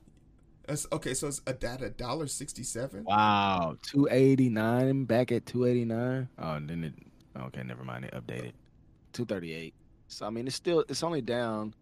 That's 0.66 0.86
okay. 0.92 1.14
So 1.14 1.28
it's 1.28 1.40
a 1.46 1.52
data 1.52 1.90
dollar 1.90 2.26
sixty 2.26 2.64
seven. 2.64 3.04
Wow, 3.04 3.76
two 3.82 4.08
eighty 4.10 4.48
nine 4.48 5.04
back 5.04 5.30
at 5.30 5.46
two 5.46 5.66
eighty 5.66 5.84
nine. 5.84 6.28
Oh, 6.38 6.54
and 6.54 6.68
then 6.68 6.82
it. 6.84 6.94
Okay, 7.40 7.62
never 7.62 7.84
mind. 7.84 8.06
It 8.06 8.14
updated. 8.14 8.52
Two 9.12 9.24
thirty 9.24 9.52
eight. 9.52 9.74
So 10.08 10.26
I 10.26 10.30
mean, 10.30 10.46
it's 10.46 10.56
still 10.56 10.84
it's 10.88 11.02
only 11.02 11.20
down 11.20 11.74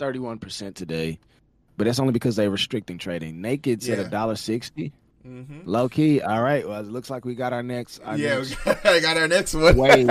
thirty 0.00 0.18
one 0.18 0.38
percent 0.40 0.74
today, 0.74 1.20
but 1.76 1.84
that's 1.84 2.00
only 2.00 2.12
because 2.12 2.34
they're 2.34 2.50
restricting 2.50 2.98
trading. 2.98 3.40
Naked's 3.40 3.88
at 3.88 3.98
Yeah. 3.98 4.04
a 4.06 4.08
dollar 4.08 4.34
sixty. 4.34 4.92
Mm-hmm. 5.24 5.68
Low 5.68 5.86
key. 5.90 6.22
All 6.22 6.42
right. 6.42 6.66
Well, 6.66 6.80
it 6.80 6.86
looks 6.86 7.10
like 7.10 7.26
we 7.26 7.34
got 7.34 7.52
our 7.52 7.62
next. 7.62 8.00
Our 8.02 8.16
Yeah, 8.16 8.36
next- 8.38 8.64
we 8.64 8.72
got, 8.72 8.86
I 8.86 9.00
got 9.08 9.16
our 9.18 9.28
next 9.28 9.52
one. 9.54 9.76
Wait. 9.76 10.10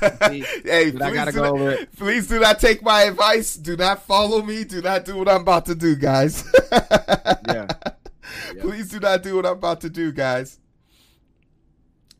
But 0.00 0.22
I 0.22 0.90
please 0.92 1.14
gotta 1.14 1.32
do 1.32 1.36
go 1.38 1.42
not- 1.42 1.52
over 1.52 1.70
it. 1.72 1.96
Please 1.96 2.28
do 2.28 2.38
not 2.38 2.60
take 2.60 2.80
my 2.82 3.02
advice. 3.02 3.56
Do 3.56 3.76
not 3.76 4.04
follow 4.06 4.40
me. 4.42 4.62
Do 4.62 4.80
not 4.80 5.04
do 5.04 5.16
what 5.16 5.28
I'm 5.28 5.40
about 5.40 5.66
to 5.66 5.74
do, 5.74 5.96
guys. 5.96 6.44
Yeah. 7.48 7.66
Please 8.60 8.88
do 8.90 9.00
not 9.00 9.24
do 9.24 9.34
what 9.34 9.44
I'm 9.46 9.54
about 9.54 9.80
to 9.80 9.90
do, 9.90 10.12
guys. 10.12 10.60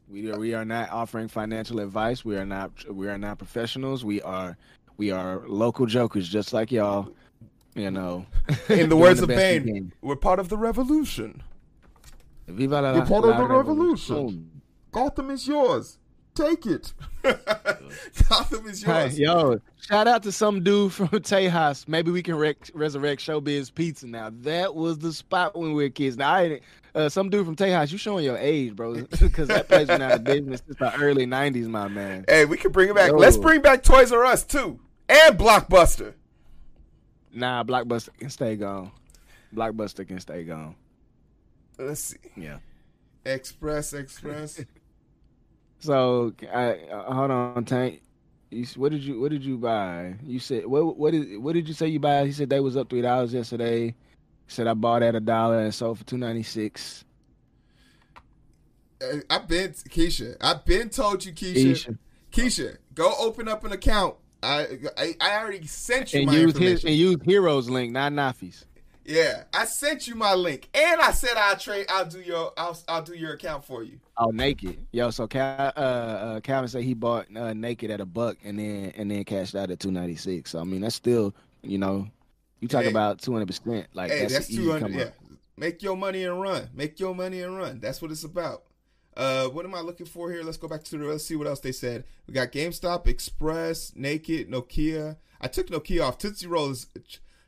We 0.09 0.31
are, 0.33 0.39
we 0.39 0.55
are 0.55 0.65
not 0.65 0.91
offering 0.91 1.29
financial 1.29 1.79
advice. 1.79 2.25
We 2.25 2.37
are 2.37 2.45
not 2.45 2.73
we 2.93 3.07
are 3.09 3.19
not 3.19 3.39
professionals. 3.39 4.05
We 4.05 4.21
are 4.23 4.57
we 5.01 5.11
are 5.11 5.43
local 5.47 5.87
jokers 5.87 6.29
just 6.29 6.53
like 6.53 6.71
y'all. 6.71 7.09
You 7.75 7.91
know. 7.91 8.27
In 8.69 8.91
the 8.91 8.97
words 8.97 9.21
the 9.21 9.25
of 9.25 9.29
Bane, 9.31 9.93
we're 10.03 10.15
part 10.17 10.39
of 10.39 10.51
the 10.51 10.59
revolution. 10.59 11.43
Viva 12.47 12.83
la, 12.83 12.95
You're 12.97 13.07
part 13.07 13.25
la 13.25 13.31
of 13.31 13.37
the 13.39 13.45
revolution. 13.47 14.15
revolution. 14.15 14.51
Gotham 14.93 15.31
is 15.31 15.49
yours. 15.49 15.97
Take 16.35 16.67
it. 16.67 16.93
Gotham 18.29 18.67
is 18.67 18.83
Hey, 18.83 19.05
yours. 19.09 19.19
yo, 19.19 19.61
shout 19.81 20.07
out 20.07 20.23
to 20.25 20.33
some 20.33 20.63
dude 20.63 20.93
from 20.93 21.09
Tejas. 21.31 21.89
Maybe 21.89 22.11
we 22.11 22.23
can 22.23 22.35
rec- 22.37 22.71
resurrect 22.75 23.23
Showbiz 23.23 23.73
Pizza 23.75 24.07
now. 24.07 24.31
That 24.43 24.75
was 24.75 24.99
the 24.99 25.13
spot 25.13 25.57
when 25.57 25.73
we 25.73 25.85
were 25.85 25.91
kids. 25.91 26.17
Now, 26.17 26.35
I 26.35 26.61
uh, 26.95 27.09
some 27.09 27.31
dude 27.31 27.47
from 27.47 27.57
Tejas, 27.57 27.91
you 27.93 27.99
showing 27.99 28.25
your 28.25 28.37
age, 28.37 28.75
bro, 28.77 28.95
because 29.21 29.49
that 29.49 29.69
place 29.69 29.87
been 29.87 30.03
out 30.03 30.13
of 30.13 30.25
business 30.25 30.61
since 30.67 30.79
the 30.79 30.93
early 31.01 31.25
'90s, 31.27 31.69
my 31.69 31.89
man. 31.89 32.25
Hey, 32.29 32.45
we 32.45 32.57
can 32.57 32.73
bring 32.73 32.89
it 32.91 32.95
back. 32.97 33.11
Yo. 33.13 33.17
Let's 33.17 33.37
bring 33.37 33.61
back 33.63 33.83
Toys 33.85 34.11
R 34.13 34.25
Us 34.25 34.45
too, 34.45 34.81
and 35.11 35.39
Blockbuster. 35.39 36.15
Nah, 37.33 37.65
Blockbuster 37.65 38.17
can 38.19 38.31
stay 38.31 38.57
gone. 38.57 38.93
Blockbuster 39.55 40.07
can 40.07 40.21
stay 40.21 40.45
gone. 40.45 40.77
Let's 41.79 42.01
see. 42.01 42.17
Yeah. 42.37 42.59
Express, 43.25 43.93
Express. 43.93 44.65
So, 45.83 46.35
I, 46.53 46.73
uh, 46.93 47.15
hold 47.15 47.31
on, 47.31 47.65
Tank. 47.65 48.03
You, 48.51 48.67
what 48.77 48.93
did 48.93 49.03
you 49.03 49.19
What 49.19 49.31
did 49.31 49.43
you 49.43 49.57
buy? 49.57 50.15
You 50.23 50.39
said 50.39 50.67
what? 50.67 50.99
What 50.99 51.13
did 51.13 51.39
What 51.39 51.55
did 51.55 51.69
you 51.69 51.73
say 51.73 51.87
you 51.87 51.99
buy? 51.99 52.27
He 52.27 52.33
said 52.33 52.51
they 52.51 52.61
was 52.61 52.77
up 52.77 52.91
three 52.91 53.01
dollars 53.01 53.33
yesterday. 53.33 53.87
He 53.87 53.95
said 54.49 54.67
I 54.67 54.75
bought 54.75 55.03
at 55.03 55.15
a 55.15 55.21
dollar 55.21 55.61
and 55.61 55.75
sold 55.75 55.99
for 55.99 56.05
two 56.05 56.19
ninety 56.19 56.43
six. 56.43 57.05
Uh, 59.01 59.21
I've 59.31 59.49
been 59.49 59.71
Keisha. 59.71 60.37
I've 60.41 60.67
been 60.67 60.91
told 60.91 61.25
you, 61.25 61.33
Keisha. 61.33 61.97
Keisha, 62.31 62.77
go 62.93 63.15
open 63.19 63.49
up 63.49 63.65
an 63.65 63.73
account. 63.73 64.17
I 64.43 64.67
I, 64.97 65.15
I 65.21 65.37
already 65.39 65.67
sent 65.67 66.13
you 66.15 66.21
And 66.21 66.27
my 66.29 66.33
use 66.35 66.43
his 66.57 66.85
information. 66.85 66.89
and 66.89 66.97
use 66.97 67.17
Heero's 67.25 67.69
link, 67.71 67.93
not 67.93 68.13
Nafi's. 68.13 68.65
yeah, 69.05 69.45
I 69.53 69.65
sent 69.65 70.07
you 70.09 70.15
my 70.15 70.35
link, 70.35 70.69
and 70.75 71.01
I 71.01 71.11
said 71.13 71.37
I'll 71.37 71.57
trade. 71.57 71.87
I'll 71.89 72.07
do 72.07 72.21
your. 72.21 72.53
I'll 72.57 72.79
I'll 72.89 73.03
do 73.03 73.15
your 73.15 73.33
account 73.35 73.65
for 73.65 73.83
you. 73.83 73.99
Oh, 74.17 74.31
naked, 74.31 74.79
yo. 74.93 75.11
So 75.11 75.27
Cal, 75.27 75.73
uh, 75.77 75.81
uh, 75.81 76.41
Calvin 76.41 76.69
said 76.69 76.83
he 76.85 76.95
bought 76.95 77.27
uh, 77.35 77.53
naked 77.55 77.91
at 77.91 78.01
a 78.01 78.07
buck 78.07 78.37
and 78.45 78.59
then 78.59 78.93
and 78.97 79.11
then 79.11 79.25
cashed 79.25 79.55
out 79.55 79.71
at 79.71 79.81
two 79.81 79.91
ninety 79.91 80.17
six. 80.17 80.51
So 80.51 80.61
I 80.61 80.65
mean, 80.65 80.81
that's 80.83 80.95
still 80.95 81.35
you 81.63 81.79
know, 81.79 82.07
you 82.61 82.69
talk 82.69 82.85
Hey. 82.85 82.91
about 82.91 83.21
two 83.21 83.33
hundred 83.33 83.47
percent. 83.47 83.87
Like 83.95 84.11
hey, 84.11 84.21
that's, 84.21 84.33
that's 84.33 84.51
easy 84.51 84.63
two 84.63 84.71
hundred. 84.73 84.95
Yeah, 84.95 85.03
up. 85.05 85.15
make 85.57 85.83
your 85.83 85.97
money 85.97 86.25
and 86.25 86.41
run. 86.41 86.69
Make 86.75 87.01
your 87.01 87.15
money 87.15 87.41
and 87.43 87.57
run. 87.57 87.81
That's 87.81 88.01
what 88.01 88.11
it's 88.11 88.25
about. 88.25 88.63
Uh, 89.17 89.47
what 89.49 89.65
am 89.65 89.75
I 89.75 89.81
looking 89.81 90.07
for 90.07 90.31
here? 90.31 90.43
Let's 90.43 90.57
go 90.57 90.69
back 90.69 90.85
to 90.85 90.97
the. 90.99 91.05
Let's 91.05 91.25
see 91.27 91.37
what 91.37 91.47
else 91.47 91.61
they 91.61 91.73
said. 91.73 92.05
We 92.27 92.35
got 92.35 92.53
GameStop, 92.53 93.07
Express, 93.07 93.93
Naked, 93.97 94.49
Nokia. 94.51 95.17
I 95.41 95.49
took 95.49 95.69
Nokia 95.69 96.07
off. 96.07 96.19
Tootsie 96.19 96.47
Roll 96.47 96.71
is 96.71 96.87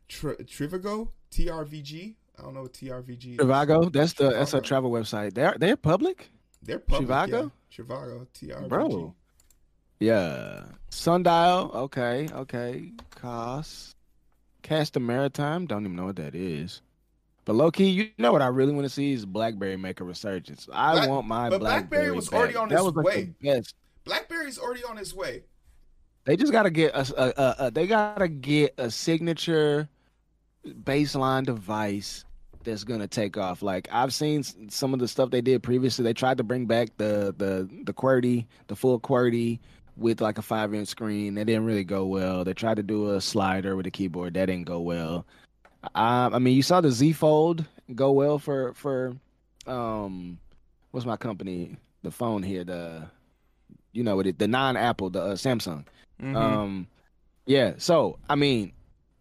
tr- 0.09 0.31
Trivago, 0.43 1.09
TRVG. 1.31 2.15
I 2.39 2.43
don't 2.43 2.55
know 2.55 2.63
what 2.63 2.73
TRVG. 2.73 3.33
is. 3.33 3.37
Trivago, 3.39 3.93
that's 3.93 4.15
the 4.15 4.31
that's 4.31 4.55
a 4.55 4.61
travel 4.61 4.91
website. 4.91 5.35
They're 5.35 5.55
they're 5.59 5.77
public, 5.77 6.31
They're 6.63 6.79
public. 6.79 7.09
Trivago? 7.09 7.51
Yeah. 7.71 7.85
Trivago, 7.85 8.27
TRVG. 8.35 8.69
bro. 8.69 9.15
Yeah, 10.01 10.65
Sundial. 10.91 11.71
Okay, 11.75 12.29
okay. 12.33 12.91
Cost. 13.11 13.95
Castor 14.63 15.01
Maritime. 15.01 15.67
Don't 15.67 15.85
even 15.85 15.97
know 15.97 16.07
what 16.07 16.17
that 16.17 16.35
is. 16.35 16.83
But 17.45 17.55
low 17.55 17.71
key, 17.71 17.89
you 17.89 18.11
know 18.19 18.31
what 18.33 18.43
I 18.43 18.47
really 18.47 18.73
want 18.73 18.85
to 18.85 18.89
see 18.91 19.13
is 19.13 19.27
BlackBerry 19.27 19.77
make 19.77 20.01
a 20.01 20.05
resurgence. 20.05 20.69
I 20.73 20.93
Black- 20.93 21.09
want 21.09 21.27
my 21.27 21.51
but 21.51 21.61
BlackBerry. 21.61 22.03
BlackBerry 22.05 22.17
was 22.17 22.29
back. 22.29 22.39
already 22.39 22.57
on 22.57 22.69
that 22.69 22.83
like 22.85 22.95
way. 23.05 23.35
Best. 23.43 23.75
BlackBerry's 24.05 24.59
already 24.59 24.85
on 24.85 24.97
its 24.99 25.13
way. 25.15 25.43
They 26.25 26.37
just 26.37 26.53
got 26.53 26.63
to 26.65 26.71
get 26.71 26.95
a, 26.95 27.01
a, 27.21 27.29
a, 27.43 27.57
a 27.67 27.71
they 27.73 27.87
got 27.89 28.19
to 28.19 28.29
get 28.29 28.75
a 28.79 28.91
signature 28.91 29.89
baseline 30.67 31.45
device 31.45 32.25
that's 32.65 32.85
gonna 32.85 33.09
take 33.09 33.37
off. 33.37 33.61
Like 33.61 33.89
I've 33.91 34.15
seen 34.15 34.45
some 34.71 34.95
of 34.95 35.01
the 35.01 35.09
stuff 35.09 35.31
they 35.31 35.41
did 35.41 35.65
previously. 35.65 36.05
They 36.05 36.13
tried 36.15 36.37
to 36.39 36.45
bring 36.45 36.67
back 36.67 36.91
the 36.97 37.35
the 37.37 37.69
the 37.85 37.93
QWERTY, 37.93 38.47
the 38.69 38.77
full 38.77 39.01
QWERTY 39.01 39.59
with 39.97 40.21
like 40.21 40.39
a 40.39 40.43
five 40.43 40.73
inch 40.73 40.87
screen. 40.89 41.35
That 41.35 41.47
didn't 41.47 41.65
really 41.65 41.83
go 41.83 42.07
well. 42.07 42.45
They 42.45 42.55
tried 42.55 42.77
to 42.77 42.85
do 42.85 43.11
a 43.11 43.21
slider 43.21 43.75
with 43.75 43.87
a 43.87 43.91
keyboard. 43.91 44.35
That 44.35 44.47
didn't 44.47 44.67
go 44.67 44.81
well. 44.81 45.27
Um, 45.95 46.35
I 46.35 46.39
mean, 46.39 46.57
you 46.57 46.63
saw 46.63 46.81
the 46.81 46.91
Z 46.91 47.13
Fold 47.13 47.65
go 47.95 48.13
well 48.13 48.39
for 48.39 48.73
for 48.75 49.17
um, 49.67 50.39
what's 50.91 51.07
my 51.07 51.17
company? 51.17 51.77
The 52.03 52.11
phone 52.11 52.43
here, 52.43 52.65
the 52.65 53.09
you 53.93 54.03
know 54.03 54.17
what 54.17 54.27
it 54.27 54.39
the 54.39 54.49
non 54.49 54.77
Apple, 54.77 55.11
the 55.11 55.23
uh, 55.23 55.35
Samsung. 55.35 55.85
Mhm. 56.21 56.37
Um, 56.37 56.87
yeah. 57.47 57.75
So 57.79 58.19
I 58.29 58.35
mean, 58.37 58.73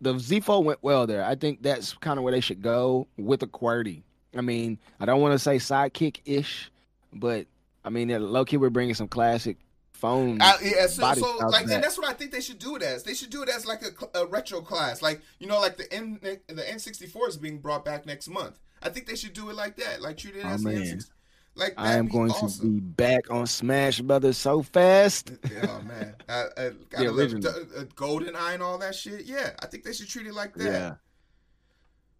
the 0.01 0.17
Z 0.19 0.41
Fold 0.41 0.65
went 0.65 0.79
well 0.81 1.07
there. 1.07 1.23
I 1.23 1.35
think 1.35 1.63
that's 1.63 1.93
kind 1.93 2.17
of 2.17 2.23
where 2.23 2.31
they 2.31 2.41
should 2.41 2.61
go 2.61 3.07
with 3.17 3.43
a 3.43 3.47
QWERTY. 3.47 4.03
I 4.37 4.41
mean, 4.41 4.77
I 4.99 5.05
don't 5.05 5.21
want 5.21 5.33
to 5.33 5.39
say 5.39 5.57
sidekick 5.57 6.21
ish, 6.25 6.71
but 7.11 7.47
I 7.83 7.89
mean, 7.89 8.09
low 8.09 8.45
key 8.45 8.57
we're 8.57 8.69
bringing 8.69 8.95
some 8.95 9.07
classic 9.07 9.57
phone. 10.01 10.41
I, 10.41 10.55
yeah, 10.63 10.87
so, 10.87 11.13
so 11.13 11.37
like, 11.47 11.65
back. 11.67 11.73
and 11.75 11.83
that's 11.83 11.97
what 11.97 12.09
I 12.09 12.13
think 12.13 12.31
they 12.31 12.41
should 12.41 12.59
do 12.59 12.75
it 12.75 12.81
as. 12.81 13.03
They 13.03 13.13
should 13.13 13.29
do 13.29 13.43
it 13.43 13.49
as 13.49 13.65
like 13.65 13.81
a, 13.83 14.19
a 14.19 14.25
retro 14.25 14.61
class, 14.61 15.01
like 15.01 15.21
you 15.39 15.47
know, 15.47 15.59
like 15.59 15.77
the 15.77 15.91
N 15.93 16.19
the 16.21 16.69
N 16.69 16.79
sixty 16.79 17.05
four 17.05 17.29
is 17.29 17.37
being 17.37 17.59
brought 17.59 17.85
back 17.85 18.05
next 18.05 18.27
month. 18.27 18.59
I 18.81 18.89
think 18.89 19.05
they 19.05 19.15
should 19.15 19.33
do 19.33 19.49
it 19.49 19.55
like 19.55 19.77
that, 19.77 20.01
like 20.01 20.17
treat 20.17 20.35
it 20.35 20.43
Oh, 20.43 20.49
as 20.49 20.63
man. 20.63 20.75
N 20.77 20.85
sixty. 20.85 21.11
Like 21.53 21.73
I 21.77 21.93
am 21.93 22.07
going 22.07 22.31
awesome. 22.31 22.61
to 22.61 22.73
be 22.75 22.79
back 22.79 23.29
on 23.29 23.45
Smash 23.45 23.99
Brothers 24.01 24.37
so 24.37 24.61
fast. 24.63 25.31
oh 25.63 25.81
man, 25.81 26.15
I, 26.29 26.45
I 26.57 26.71
gotta 26.89 27.11
love 27.11 27.33
uh, 27.45 27.83
Golden 27.95 28.35
Eye 28.35 28.53
and 28.53 28.63
all 28.63 28.77
that 28.77 28.95
shit. 28.95 29.25
Yeah, 29.25 29.51
I 29.61 29.65
think 29.67 29.83
they 29.83 29.93
should 29.93 30.07
treat 30.07 30.27
it 30.27 30.33
like 30.33 30.55
that. 30.55 30.63
Yeah. 30.63 30.93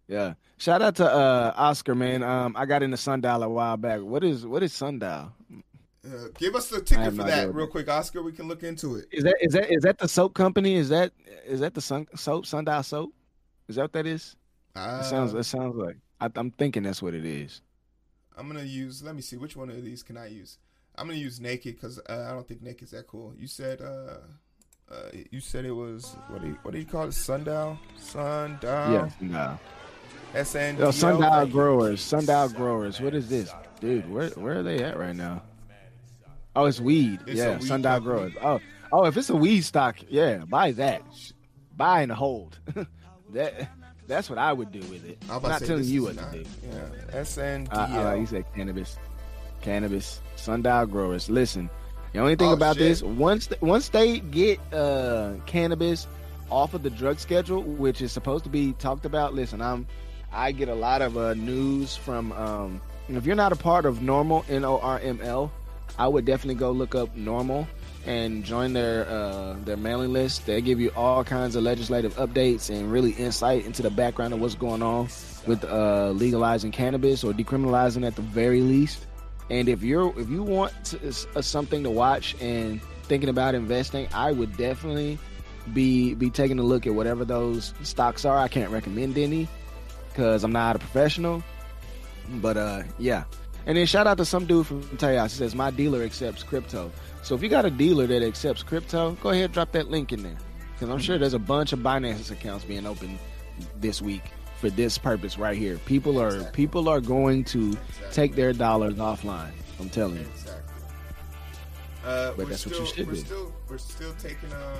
Yeah. 0.08 0.34
Shout 0.58 0.82
out 0.82 0.96
to 0.96 1.10
uh 1.10 1.54
Oscar, 1.56 1.94
man. 1.94 2.22
Um 2.22 2.54
I 2.58 2.66
got 2.66 2.82
into 2.82 2.96
Sundial 2.98 3.42
a 3.42 3.48
while 3.48 3.76
back. 3.78 4.00
What 4.02 4.22
is 4.22 4.46
what 4.46 4.62
is 4.62 4.72
Sundial? 4.74 5.32
Uh, 6.04 6.26
give 6.36 6.56
us 6.56 6.68
the 6.68 6.80
ticket 6.80 7.14
for 7.14 7.22
that 7.22 7.54
real 7.54 7.68
quick, 7.68 7.88
Oscar. 7.88 8.22
We 8.22 8.32
can 8.32 8.48
look 8.48 8.64
into 8.64 8.96
it. 8.96 9.06
Is 9.12 9.22
that 9.22 9.36
is 9.40 9.52
that 9.52 9.70
is 9.70 9.82
that 9.82 9.98
the 9.98 10.08
soap 10.08 10.34
company? 10.34 10.74
Is 10.74 10.88
that 10.88 11.12
is 11.46 11.60
that 11.60 11.74
the 11.74 11.80
sun, 11.80 12.08
soap 12.16 12.44
Sundial 12.44 12.82
soap? 12.82 13.12
Is 13.68 13.76
that 13.76 13.82
what 13.82 13.92
that 13.92 14.06
is? 14.06 14.34
Uh, 14.74 14.98
It 15.00 15.04
sounds 15.04 15.32
it 15.32 15.44
sounds 15.44 15.76
like 15.76 15.96
I, 16.20 16.28
I'm 16.34 16.50
thinking 16.50 16.82
that's 16.82 17.02
what 17.02 17.14
it 17.14 17.24
is. 17.24 17.62
I'm 18.36 18.48
gonna 18.48 18.64
use. 18.64 19.02
Let 19.02 19.14
me 19.14 19.22
see 19.22 19.36
which 19.36 19.56
one 19.56 19.70
of 19.70 19.84
these 19.84 20.02
can 20.02 20.16
I 20.16 20.26
use. 20.26 20.58
I'm 20.96 21.06
gonna 21.06 21.18
use 21.18 21.40
naked 21.40 21.76
because 21.76 22.00
uh, 22.00 22.26
I 22.28 22.32
don't 22.32 22.48
think 22.48 22.62
naked's 22.62 22.90
that 22.90 23.06
cool. 23.06 23.32
You 23.38 23.46
said 23.46 23.80
uh, 23.80 24.16
uh, 24.92 25.08
you 25.30 25.38
said 25.38 25.64
it 25.64 25.70
was 25.72 26.16
what 26.28 26.42
do 26.42 26.48
you 26.48 26.58
what 26.62 26.72
do 26.72 26.80
you 26.80 26.84
call 26.84 27.04
it? 27.04 27.12
Sundial, 27.12 27.78
sundial, 27.96 28.92
yeah, 28.92 29.08
Sundial. 29.18 29.60
SN. 30.34 30.92
Sundial 30.92 31.46
growers, 31.46 32.00
Sundial 32.00 32.48
growers. 32.48 33.00
What 33.00 33.14
is 33.14 33.28
this, 33.28 33.52
dude? 33.80 34.10
Where 34.10 34.30
where 34.30 34.58
are 34.58 34.62
they 34.64 34.82
at 34.82 34.98
right 34.98 35.14
now? 35.14 35.42
Oh, 36.54 36.66
it's 36.66 36.80
weed. 36.80 37.20
It's 37.26 37.38
yeah, 37.38 37.56
weed 37.58 37.66
Sundial 37.66 38.00
growers. 38.00 38.32
Oh, 38.42 38.60
oh, 38.92 39.04
if 39.06 39.16
it's 39.16 39.30
a 39.30 39.36
weed 39.36 39.62
stock, 39.62 39.96
yeah, 40.08 40.38
buy 40.38 40.72
that. 40.72 41.02
Buy 41.76 42.02
and 42.02 42.12
hold. 42.12 42.58
that 43.30 43.70
that's 44.06 44.28
what 44.28 44.38
I 44.38 44.52
would 44.52 44.70
do 44.72 44.80
with 44.80 45.08
it. 45.08 45.18
I'm 45.30 45.36
I'm 45.36 45.50
not 45.50 45.62
telling 45.62 45.84
you 45.84 46.04
what 46.04 46.16
not- 46.16 46.32
to 46.32 46.44
do. 46.44 46.50
Yeah, 46.70 47.20
SNDL. 47.22 47.72
Uh, 47.72 48.08
uh, 48.10 48.14
you 48.14 48.26
said 48.26 48.44
cannabis, 48.54 48.98
cannabis, 49.62 50.20
sundial 50.36 50.86
growers. 50.86 51.30
Listen, 51.30 51.70
the 52.12 52.18
only 52.18 52.36
thing 52.36 52.48
Oh, 52.48 52.52
about 52.52 52.76
shit. 52.76 52.88
this 52.88 53.02
once 53.02 53.48
once 53.62 53.88
they 53.88 54.20
get 54.20 54.60
uh, 54.74 55.34
cannabis 55.46 56.06
off 56.50 56.74
of 56.74 56.82
the 56.82 56.90
drug 56.90 57.18
schedule, 57.18 57.62
which 57.62 58.02
is 58.02 58.12
supposed 58.12 58.44
to 58.44 58.50
be 58.50 58.74
talked 58.74 59.06
about. 59.06 59.32
Listen, 59.32 59.62
I'm 59.62 59.86
I 60.30 60.52
get 60.52 60.68
a 60.68 60.74
lot 60.74 61.00
of 61.00 61.16
uh, 61.16 61.32
news 61.34 61.96
from. 61.96 62.32
Um, 62.32 62.80
if 63.08 63.26
you're 63.26 63.36
not 63.36 63.52
a 63.52 63.56
part 63.56 63.84
of 63.84 63.98
NORML 63.98 64.44
N 64.48 64.64
O 64.64 64.78
R 64.78 64.98
M 65.00 65.20
L, 65.22 65.50
I 65.98 66.08
would 66.08 66.24
definitely 66.24 66.56
go 66.56 66.70
look 66.70 66.94
up 66.94 67.14
NORML 67.16 67.66
and 68.06 68.44
join 68.44 68.72
their 68.72 69.08
uh, 69.08 69.56
their 69.64 69.76
mailing 69.76 70.12
list. 70.12 70.46
They 70.46 70.60
give 70.60 70.80
you 70.80 70.90
all 70.96 71.22
kinds 71.24 71.54
of 71.54 71.62
legislative 71.62 72.14
updates 72.16 72.70
and 72.70 72.90
really 72.90 73.12
insight 73.12 73.64
into 73.64 73.82
the 73.82 73.90
background 73.90 74.34
of 74.34 74.40
what's 74.40 74.54
going 74.54 74.82
on 74.82 75.08
with 75.46 75.64
uh, 75.64 76.10
legalizing 76.10 76.72
cannabis 76.72 77.22
or 77.24 77.32
decriminalizing 77.32 78.06
at 78.06 78.16
the 78.16 78.22
very 78.22 78.60
least. 78.60 79.06
And 79.50 79.68
if 79.68 79.82
you're 79.82 80.18
if 80.18 80.28
you 80.28 80.42
want 80.42 80.72
to, 80.86 81.14
uh, 81.36 81.42
something 81.42 81.82
to 81.84 81.90
watch 81.90 82.34
and 82.40 82.80
thinking 83.04 83.28
about 83.28 83.54
investing, 83.54 84.08
I 84.14 84.32
would 84.32 84.56
definitely 84.56 85.18
be 85.72 86.14
be 86.14 86.30
taking 86.30 86.58
a 86.58 86.62
look 86.62 86.86
at 86.86 86.94
whatever 86.94 87.24
those 87.24 87.74
stocks 87.82 88.24
are. 88.24 88.38
I 88.38 88.48
can't 88.48 88.70
recommend 88.70 89.18
any 89.18 89.46
because 90.08 90.42
I'm 90.44 90.52
not 90.52 90.76
a 90.76 90.78
professional. 90.78 91.42
But 92.40 92.56
uh, 92.56 92.82
yeah. 92.98 93.24
And 93.66 93.76
then 93.78 93.86
shout 93.86 94.06
out 94.06 94.16
to 94.18 94.24
some 94.24 94.46
dude 94.46 94.66
from 94.66 94.82
Tejas. 94.98 95.30
He 95.30 95.36
says 95.38 95.54
my 95.54 95.70
dealer 95.70 96.02
accepts 96.02 96.42
crypto. 96.42 96.90
So 97.22 97.34
if 97.34 97.42
you 97.42 97.48
got 97.48 97.64
a 97.64 97.70
dealer 97.70 98.06
that 98.08 98.22
accepts 98.22 98.62
crypto, 98.62 99.12
go 99.22 99.30
ahead 99.30 99.44
and 99.46 99.54
drop 99.54 99.72
that 99.72 99.88
link 99.90 100.12
in 100.12 100.22
there 100.22 100.36
because 100.74 100.88
I'm 100.88 100.98
sure 100.98 101.16
there's 101.18 101.34
a 101.34 101.38
bunch 101.38 101.72
of 101.72 101.78
Binance 101.78 102.30
accounts 102.32 102.64
being 102.64 102.86
opened 102.86 103.18
this 103.80 104.02
week 104.02 104.22
for 104.56 104.68
this 104.70 104.98
purpose 104.98 105.38
right 105.38 105.56
here. 105.56 105.76
People 105.86 106.20
are 106.20 106.28
Exactly. 106.36 106.56
people 106.56 106.88
are 106.88 107.00
going 107.00 107.44
to 107.44 107.76
take 108.10 108.34
their 108.34 108.52
dollars 108.52 108.94
offline. 108.94 109.52
I'm 109.78 109.88
telling 109.90 110.16
you. 110.16 110.26
Exactly. 110.32 110.62
Uh, 112.04 112.32
But 112.36 112.48
that's 112.48 112.66
what 112.66 112.78
you 112.78 112.86
should 112.86 113.06
we're 113.06 113.12
do. 113.14 113.20
Still, 113.20 113.52
we're 113.68 113.78
still 113.78 114.14
taking 114.14 114.52
uh, 114.52 114.76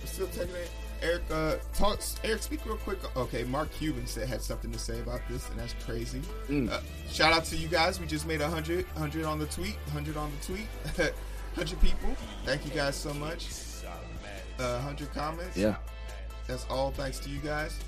we're 0.00 0.06
still 0.06 0.26
taking 0.28 0.54
it. 0.54 0.70
Eric, 1.02 1.22
uh, 1.30 1.56
talk. 1.74 2.00
Eric, 2.24 2.42
speak 2.42 2.64
real 2.66 2.76
quick. 2.76 2.98
Okay, 3.16 3.44
Mark 3.44 3.72
Cuban 3.72 4.06
said 4.06 4.28
had 4.28 4.42
something 4.42 4.70
to 4.70 4.78
say 4.78 5.00
about 5.00 5.20
this, 5.28 5.48
and 5.50 5.58
that's 5.58 5.74
crazy. 5.84 6.20
Mm. 6.48 6.70
Uh, 6.70 6.80
shout 7.10 7.32
out 7.32 7.44
to 7.46 7.56
you 7.56 7.68
guys. 7.68 8.00
We 8.00 8.06
just 8.06 8.26
made 8.26 8.40
a 8.40 8.48
hundred, 8.48 8.86
hundred 8.96 9.24
on 9.24 9.38
the 9.38 9.46
tweet, 9.46 9.76
hundred 9.92 10.16
on 10.16 10.30
the 10.38 10.46
tweet, 10.46 10.66
hundred 11.54 11.80
people. 11.80 12.14
Thank 12.44 12.64
you 12.64 12.70
guys 12.72 12.96
so 12.96 13.14
much. 13.14 13.48
Uh, 14.58 14.78
hundred 14.80 15.12
comments. 15.14 15.56
Yeah. 15.56 15.76
That's 16.46 16.66
all 16.68 16.90
thanks 16.90 17.18
to 17.20 17.30
you 17.30 17.38
guys. 17.38 17.78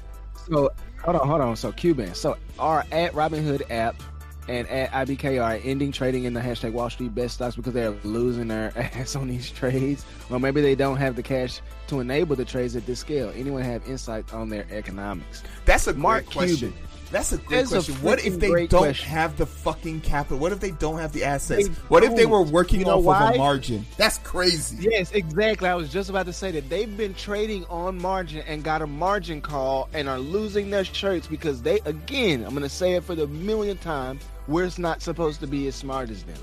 So 0.49 0.71
hold 1.03 1.17
on, 1.17 1.29
hold 1.29 1.41
on. 1.41 1.57
So 1.57 1.73
Cuban. 1.73 2.15
So 2.15 2.37
our 2.59 2.85
at 2.93 3.13
Robinhood 3.13 3.71
app 3.71 4.03
and 4.49 4.69
at 4.69 4.91
IBK 4.91 5.43
are 5.43 5.61
ending 5.63 5.93
trading 5.93 6.25
in 6.25 6.35
the 6.35 6.41
hashtag 6.41 6.73
Wall 6.73 6.91
Street 6.91 7.15
Bets 7.15 7.35
stocks 7.35 7.57
because 7.57 7.73
they're 7.73 7.95
losing 8.05 8.49
their 8.49 8.73
ass 8.95 9.17
on 9.17 9.29
these 9.29 9.51
trades, 9.51 10.05
or 10.31 10.39
maybe 10.41 10.61
they 10.61 10.75
don't 10.75 10.97
have 10.97 11.17
the 11.17 11.23
cash 11.23 11.61
to 11.89 12.01
enable 12.01 12.37
the 12.37 12.45
trades 12.45 12.75
at 12.77 12.87
this 12.87 13.01
scale. 13.01 13.33
Anyone 13.37 13.63
have 13.63 13.87
insight 13.89 14.33
on 14.33 14.49
their 14.49 14.67
economics? 14.71 15.43
That's 15.65 15.87
a 15.87 15.95
Mark 15.95 16.25
great 16.27 16.33
question. 16.35 16.75
That's 17.11 17.31
a 17.31 17.37
great 17.37 17.69
That's 17.69 17.73
a 17.73 17.75
question. 17.75 17.95
what 17.97 18.25
if 18.25 18.39
they 18.41 18.67
don't 18.67 18.85
question. 18.85 19.09
have 19.11 19.37
the 19.37 19.45
fucking 19.45 20.01
capital? 20.01 20.39
What 20.39 20.51
if 20.53 20.61
they 20.61 20.71
don't 20.71 20.99
have 20.99 21.13
the 21.13 21.25
assets? 21.25 21.69
They 21.69 21.75
what 21.89 22.03
if 22.05 22.17
they 22.17 22.25
were 22.25 22.41
working 22.41 22.79
You 22.81 22.87
know 22.87 22.99
off 23.01 23.05
why? 23.05 23.29
of 23.29 23.35
a 23.35 23.39
margin? 23.39 23.85
That's 23.99 24.17
crazy. 24.17 24.79
Yes, 24.81 25.13
exactly. 25.13 25.69
I 25.69 25.75
was 25.75 25.93
just 25.93 26.09
about 26.09 26.25
to 26.25 26.33
say 26.33 26.51
that 26.53 26.71
they've 26.71 26.97
been 26.97 27.13
trading 27.13 27.67
on 27.67 28.01
margin 28.01 28.41
and 28.47 28.65
got 28.65 28.81
a 28.81 28.87
margin 28.87 29.43
call 29.43 29.91
and 29.93 30.09
are 30.09 30.19
losing 30.19 30.71
their 30.71 30.85
shirts 30.85 31.27
because 31.27 31.61
they, 31.61 31.81
again, 31.85 32.45
I'm 32.45 32.53
going 32.53 32.63
to 32.63 32.69
say 32.71 32.95
it 32.95 33.05
for 33.05 33.15
the 33.15 33.27
millionth 33.27 33.83
time, 33.83 34.19
we're 34.49 34.71
not 34.79 35.03
supposed 35.03 35.41
to 35.41 35.47
be 35.47 35.67
as 35.67 35.75
smart 35.75 36.11
as 36.11 36.25
them. 36.25 36.39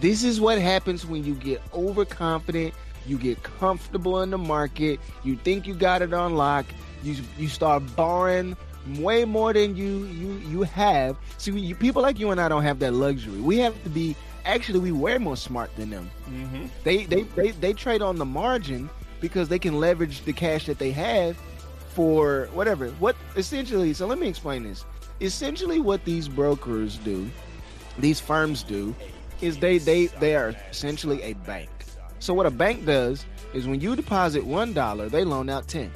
This 0.00 0.24
is 0.24 0.40
what 0.40 0.58
happens 0.58 1.06
when 1.06 1.24
you 1.24 1.34
get 1.34 1.62
overconfident, 1.72 2.74
you 3.06 3.18
get 3.18 3.42
comfortable 3.42 4.22
in 4.22 4.30
the 4.30 4.38
market, 4.38 5.00
you 5.24 5.36
think 5.36 5.66
you 5.66 5.74
got 5.74 6.02
it 6.02 6.12
on 6.12 6.34
lock, 6.34 6.66
you 7.02 7.16
you 7.38 7.48
start 7.48 7.82
borrowing 7.96 8.56
way 8.98 9.24
more 9.24 9.52
than 9.52 9.76
you 9.76 10.04
you 10.06 10.32
you 10.48 10.62
have. 10.62 11.16
See, 11.38 11.52
you, 11.52 11.74
people 11.74 12.02
like 12.02 12.18
you 12.18 12.30
and 12.30 12.40
I 12.40 12.48
don't 12.48 12.62
have 12.62 12.78
that 12.80 12.92
luxury. 12.92 13.40
We 13.40 13.58
have 13.58 13.80
to 13.84 13.90
be 13.90 14.14
actually 14.44 14.80
we 14.80 14.92
we're 14.92 15.18
more 15.18 15.36
smart 15.36 15.74
than 15.76 15.90
them. 15.90 16.10
Mm-hmm. 16.28 16.66
They, 16.84 17.04
they 17.04 17.22
they 17.22 17.50
they 17.52 17.72
trade 17.72 18.02
on 18.02 18.16
the 18.16 18.24
margin 18.24 18.90
because 19.20 19.48
they 19.48 19.58
can 19.58 19.80
leverage 19.80 20.22
the 20.22 20.32
cash 20.32 20.66
that 20.66 20.78
they 20.78 20.90
have 20.90 21.36
for 21.90 22.48
whatever. 22.52 22.88
What 22.98 23.16
essentially? 23.36 23.92
So 23.94 24.06
let 24.06 24.18
me 24.18 24.28
explain 24.28 24.62
this. 24.62 24.84
Essentially, 25.20 25.80
what 25.80 26.04
these 26.04 26.28
brokers 26.28 26.98
do, 26.98 27.30
these 27.98 28.20
firms 28.20 28.62
do, 28.62 28.94
is 29.40 29.58
they 29.58 29.78
they 29.78 30.06
they 30.06 30.36
are 30.36 30.54
essentially 30.70 31.22
a 31.22 31.32
bank. 31.34 31.70
So 32.18 32.34
what 32.34 32.46
a 32.46 32.50
bank 32.50 32.86
does 32.86 33.26
is 33.54 33.66
when 33.66 33.80
you 33.80 33.96
deposit 33.96 34.44
one 34.44 34.72
dollar, 34.72 35.08
they 35.08 35.24
loan 35.24 35.48
out 35.48 35.68
ten 35.68 35.90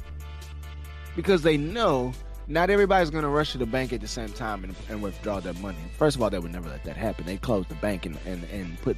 because 1.17 1.43
they 1.43 1.57
know 1.57 2.13
not 2.47 2.69
everybody's 2.69 3.11
going 3.11 3.23
to 3.23 3.29
rush 3.29 3.53
to 3.53 3.59
the 3.59 3.67
bank 3.67 3.93
at 3.93 4.01
the 4.01 4.09
same 4.09 4.29
time 4.31 4.65
and, 4.65 4.75
and 4.89 5.01
withdraw 5.01 5.39
their 5.39 5.55
money. 5.55 5.79
First 5.97 6.17
of 6.17 6.23
all, 6.23 6.31
they 6.31 6.39
would 6.39 6.53
never 6.53 6.69
let 6.69 6.83
that 6.83 6.97
happen. 6.97 7.25
They 7.25 7.37
close 7.37 7.65
the 7.69 7.77
bank 7.77 8.07
and, 8.07 8.19
and, 8.27 8.43
and 8.51 8.81
put 8.83 8.97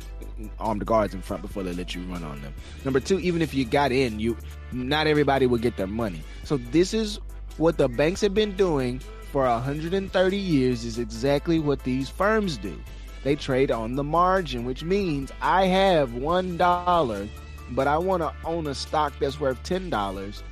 armed 0.59 0.87
guards 0.87 1.13
in 1.13 1.21
front 1.21 1.43
before 1.43 1.63
they 1.63 1.75
let 1.75 1.95
you 1.95 2.03
run 2.05 2.25
on 2.25 2.41
them. 2.41 2.55
Number 2.85 2.99
two, 2.99 3.19
even 3.21 3.43
if 3.43 3.53
you 3.53 3.67
got 3.67 3.93
in, 3.93 4.19
you 4.19 4.39
not 4.73 5.07
everybody 5.07 5.47
would 5.47 5.61
get 5.61 5.77
their 5.77 5.87
money. 5.87 6.23
So 6.45 6.57
this 6.57 6.95
is 6.95 7.21
what 7.59 7.77
the 7.77 7.89
banks 7.89 8.23
have 8.23 8.33
been 8.33 8.57
doing 8.57 9.03
for 9.33 9.47
130 9.47 10.37
years 10.37 10.85
is 10.85 10.99
exactly 10.99 11.59
what 11.59 11.83
these 11.85 12.11
firms 12.11 12.59
do. 12.59 12.79
They 13.25 13.35
trade 13.35 13.71
on 13.71 13.95
the 13.95 14.05
margin, 14.05 14.67
which 14.67 14.85
means 14.85 15.33
I 15.41 15.65
have 15.67 16.13
one 16.13 16.59
dollar, 16.59 17.27
but 17.71 17.87
I 17.87 17.97
want 17.97 18.23
to 18.23 18.33
own 18.45 18.67
a 18.67 18.75
stock 18.75 19.15
that's 19.19 19.41
worth 19.41 19.63
ten 19.63 19.89
dollars, 19.89 20.43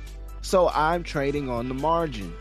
so 0.41 0.69
I'm 0.69 1.03
trading 1.03 1.47
on 1.47 1.67
the 1.67 1.75
margin. 1.75 2.33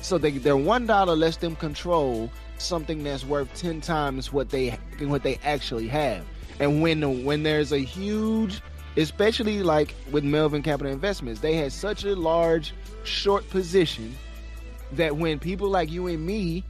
So 0.00 0.16
they, 0.16 0.30
their 0.30 0.56
one 0.56 0.86
dollar 0.86 1.16
lets 1.16 1.38
them 1.38 1.56
control 1.56 2.30
something 2.58 3.02
that's 3.02 3.24
worth 3.24 3.52
ten 3.54 3.80
times 3.80 4.32
what 4.32 4.50
they 4.50 4.78
what 5.00 5.24
they 5.24 5.40
actually 5.42 5.88
have. 5.88 6.24
And 6.60 6.82
when 6.82 7.24
when 7.24 7.42
there's 7.42 7.72
a 7.72 7.78
huge, 7.78 8.60
especially 8.96 9.64
like 9.64 9.92
with 10.12 10.22
Melvin 10.22 10.62
Capital 10.62 10.92
Investments, 10.92 11.40
they 11.40 11.56
had 11.56 11.72
such 11.72 12.04
a 12.04 12.14
large 12.14 12.74
short 13.02 13.48
position 13.50 14.14
that 14.92 15.16
when 15.16 15.38
people 15.38 15.68
like 15.68 15.90
you 15.90 16.06
and 16.06 16.24
me 16.24 16.64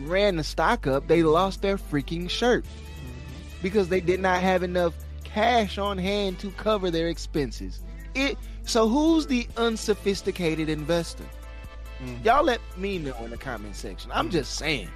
ran 0.00 0.36
the 0.36 0.44
stock 0.44 0.86
up, 0.86 1.06
they 1.08 1.22
lost 1.22 1.62
their 1.62 1.76
freaking 1.76 2.28
shirt 2.28 2.64
because 3.62 3.88
they 3.88 4.00
did 4.00 4.20
not 4.20 4.40
have 4.42 4.62
enough 4.62 4.94
cash 5.24 5.78
on 5.78 5.98
hand 5.98 6.38
to 6.40 6.50
cover 6.52 6.90
their 6.90 7.08
expenses. 7.08 7.80
It 8.14 8.38
so 8.64 8.88
who's 8.88 9.26
the 9.26 9.46
unsophisticated 9.56 10.68
investor? 10.68 11.24
Mm-hmm. 12.02 12.24
Y'all 12.24 12.44
let 12.44 12.60
me 12.76 12.98
know 12.98 13.14
in 13.24 13.30
the 13.30 13.36
comment 13.36 13.76
section. 13.76 14.10
I'm 14.14 14.30
just 14.30 14.54
saying. 14.56 14.88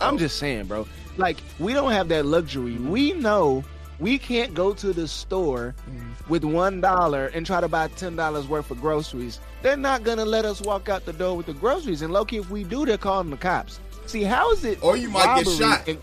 I'm 0.00 0.14
Oh. 0.14 0.18
just 0.18 0.38
saying, 0.38 0.66
bro. 0.66 0.86
Like 1.16 1.38
we 1.58 1.72
don't 1.72 1.92
have 1.92 2.08
that 2.08 2.26
luxury. 2.26 2.76
We 2.76 3.12
know 3.12 3.62
we 3.98 4.18
can't 4.18 4.54
go 4.54 4.72
to 4.74 4.92
the 4.92 5.06
store 5.06 5.74
mm. 5.88 6.28
with 6.28 6.44
one 6.44 6.80
dollar 6.80 7.26
and 7.28 7.46
try 7.46 7.60
to 7.60 7.68
buy 7.68 7.88
ten 7.88 8.16
dollars 8.16 8.48
worth 8.48 8.70
of 8.70 8.80
groceries. 8.80 9.38
They're 9.62 9.76
not 9.76 10.02
gonna 10.02 10.24
let 10.24 10.44
us 10.44 10.60
walk 10.60 10.88
out 10.88 11.04
the 11.04 11.12
door 11.12 11.36
with 11.36 11.46
the 11.46 11.54
groceries. 11.54 12.02
And 12.02 12.12
Loki, 12.12 12.38
if 12.38 12.50
we 12.50 12.64
do, 12.64 12.84
they're 12.84 12.98
calling 12.98 13.30
the 13.30 13.36
cops. 13.36 13.80
See, 14.06 14.22
how 14.22 14.50
is 14.52 14.64
it? 14.64 14.82
Or 14.82 14.96
you 14.96 15.08
might 15.08 15.44
get 15.44 15.52
shot. 15.52 15.88
and- 15.88 15.98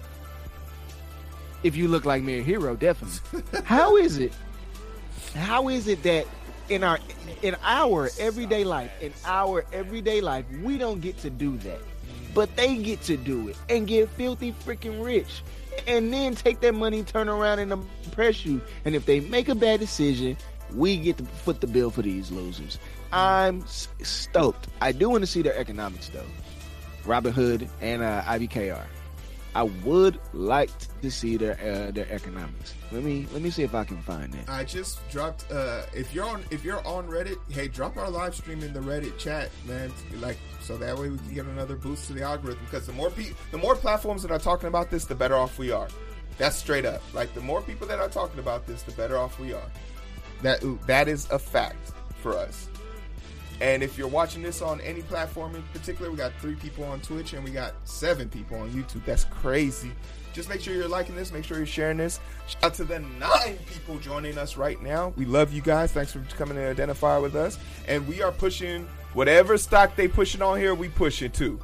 if 1.63 1.75
you 1.75 1.88
look 1.88 2.06
like 2.06 2.23
me 2.23 2.39
a 2.39 2.41
hero, 2.41 2.75
definitely. 2.75 3.41
how 3.65 3.97
is 3.97 4.17
it? 4.17 4.34
How 5.36 5.67
is 5.67 5.88
it 5.88 6.02
that 6.04 6.25
in 6.69 6.84
our 6.84 6.99
in 7.41 7.56
our 7.63 8.10
everyday 8.19 8.63
life, 8.63 8.91
in 9.02 9.13
our 9.25 9.65
everyday 9.73 10.21
life, 10.21 10.45
we 10.63 10.78
don't 10.78 11.02
get 11.02 11.17
to 11.19 11.30
do 11.30 11.58
that, 11.58 11.80
mm. 11.80 12.34
but 12.34 12.56
they 12.56 12.78
get 12.78 13.02
to 13.04 13.17
do 13.17 13.49
it 13.49 13.58
and 13.69 13.88
get 13.88 14.10
filthy 14.10 14.54
freaking 14.65 15.04
rich, 15.04 15.43
and 15.88 16.13
then 16.13 16.36
take 16.36 16.62
that 16.62 16.74
money, 16.74 17.04
turn 17.04 17.30
around 17.30 17.60
and 17.60 17.72
impress 17.72 18.46
you. 18.46 18.62
And 18.86 18.96
if 18.96 19.06
they 19.06 19.20
make 19.20 19.50
a 19.50 19.56
bad 19.56 19.80
decision, 19.80 20.38
we 20.76 20.98
get 20.98 21.18
to 21.18 21.24
foot 21.26 21.62
the 21.62 21.68
bill 21.68 21.89
for 21.89 22.02
these 22.02 22.32
losers. 22.32 22.78
I'm 23.12 23.65
stoked. 23.68 24.68
I 24.82 24.92
do 24.92 25.10
want 25.10 25.24
to 25.24 25.28
see 25.28 25.42
their 25.42 25.58
economics 25.58 26.10
though. 26.10 26.26
Robin 27.06 27.34
Hood 27.34 27.68
and 27.82 28.02
uh, 28.04 28.22
IBKR. 28.24 28.86
I 29.56 29.64
would 29.64 30.20
like 30.34 30.70
to 31.02 31.10
see 31.10 31.36
their 31.36 31.60
uh, 31.60 31.92
their 31.92 32.10
economics. 32.12 32.76
Let 32.92 33.04
me 33.04 33.26
let 33.34 33.42
me 33.42 33.50
see 33.50 33.64
if 33.64 33.74
I 33.74 33.84
can 33.84 34.02
find 34.02 34.32
that. 34.34 34.48
I 34.50 34.64
just 34.64 35.08
dropped. 35.10 35.52
Uh, 35.52 35.82
if 35.94 36.14
you're 36.14 36.26
on, 36.26 36.44
if 36.52 36.64
you're 36.64 36.86
on 36.86 37.08
Reddit, 37.08 37.38
hey, 37.50 37.68
drop 37.68 37.98
our 37.98 38.10
live 38.10 38.36
stream 38.36 38.62
in 38.62 38.74
the 38.74 38.80
Reddit 38.80 39.18
chat, 39.18 39.50
man. 39.68 39.92
Like, 40.20 40.38
so 40.62 40.78
that 40.78 40.98
way 40.98 41.10
we 41.10 41.18
can 41.18 41.34
get 41.34 41.46
another 41.46 41.76
boost 41.76 42.08
to 42.08 42.14
the 42.14 42.22
algorithm. 42.22 42.64
Because 42.66 42.86
the 42.86 42.94
more 42.94 43.10
pe- 43.10 43.34
the 43.52 43.58
more 43.58 43.76
platforms 43.76 44.22
that 44.22 44.32
are 44.32 44.40
talking 44.40 44.68
about 44.68 44.92
this, 44.92 45.06
the 45.06 45.16
better 45.16 45.36
off 45.36 45.58
we 45.58 45.72
are. 45.72 45.88
That's 46.38 46.56
straight 46.56 46.86
up. 46.86 47.02
Like, 47.14 47.34
the 47.34 47.42
more 47.42 47.62
people 47.62 47.86
that 47.88 48.00
are 48.00 48.08
talking 48.08 48.40
about 48.40 48.66
this, 48.66 48.84
the 48.84 48.94
better 48.94 49.18
off 49.18 49.40
we 49.40 49.52
are. 49.52 49.70
That 50.42 50.64
that 50.88 51.08
is 51.08 51.30
a 51.32 51.40
fact 51.40 51.92
for 52.22 52.38
us. 52.38 52.68
And 53.62 53.84
if 53.84 53.98
you're 53.98 54.08
watching 54.08 54.41
this 54.41 54.62
on 54.62 54.80
any 54.82 55.02
platform 55.02 55.56
in 55.56 55.63
particular, 55.74 56.10
we 56.10 56.17
got 56.17 56.34
three 56.39 56.56
people 56.56 56.86
on 56.86 57.02
Twitch 57.02 57.34
and 57.34 57.43
we 57.43 57.52
got 57.52 57.74
seven 57.84 58.30
people 58.30 58.58
on 58.58 58.69
YouTube. 58.72 59.04
That's 59.06 59.26
crazy. 59.26 59.91
Just 60.32 60.48
make 60.48 60.62
sure 60.62 60.74
you're 60.74 60.88
liking 60.88 61.15
this. 61.15 61.34
Make 61.34 61.43
sure 61.43 61.58
you're 61.58 61.65
sharing 61.65 61.98
this. 61.98 62.19
Shout 62.48 62.63
out 62.63 62.74
to 62.76 62.84
the 62.86 63.00
nine 63.00 63.58
people 63.72 63.98
joining 64.00 64.38
us 64.38 64.56
right 64.56 64.82
now. 64.82 65.13
We 65.17 65.26
love 65.26 65.52
you 65.52 65.62
guys. 65.62 65.91
Thanks 65.91 66.13
for 66.13 66.19
coming 66.38 66.58
and 66.58 66.67
identify 66.67 67.17
with 67.17 67.36
us. 67.36 67.58
And 67.88 68.08
we 68.08 68.22
are 68.22 68.32
pushing 68.32 68.88
whatever 69.13 69.58
stock 69.58 69.95
they 69.95 70.08
pushing 70.08 70.41
on 70.41 70.58
here. 70.58 70.74
We 70.76 70.88
pushing 70.88 71.32
too. 71.32 71.60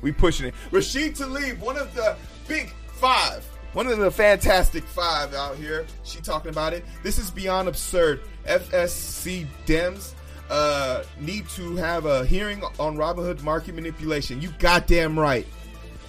We 0.00 0.12
pushing 0.12 0.46
it. 0.46 0.54
Rashida 0.70 1.16
Tlaib, 1.16 1.58
one 1.60 1.76
of 1.76 1.94
the 1.94 2.16
big 2.46 2.72
five, 2.92 3.44
one 3.72 3.86
of 3.86 3.98
the 3.98 4.10
fantastic 4.10 4.84
five 4.84 5.34
out 5.34 5.56
here. 5.56 5.84
She 6.04 6.20
talking 6.20 6.50
about 6.50 6.72
it. 6.72 6.84
This 7.02 7.18
is 7.18 7.30
beyond 7.30 7.68
absurd. 7.68 8.22
FSC 8.46 9.46
Dems 9.66 10.12
uh, 10.50 11.02
need 11.20 11.48
to 11.50 11.76
have 11.76 12.06
a 12.06 12.24
hearing 12.26 12.62
on 12.78 12.96
Robinhood 12.96 13.42
market 13.42 13.74
manipulation. 13.74 14.40
You 14.40 14.50
goddamn 14.58 15.18
right. 15.18 15.46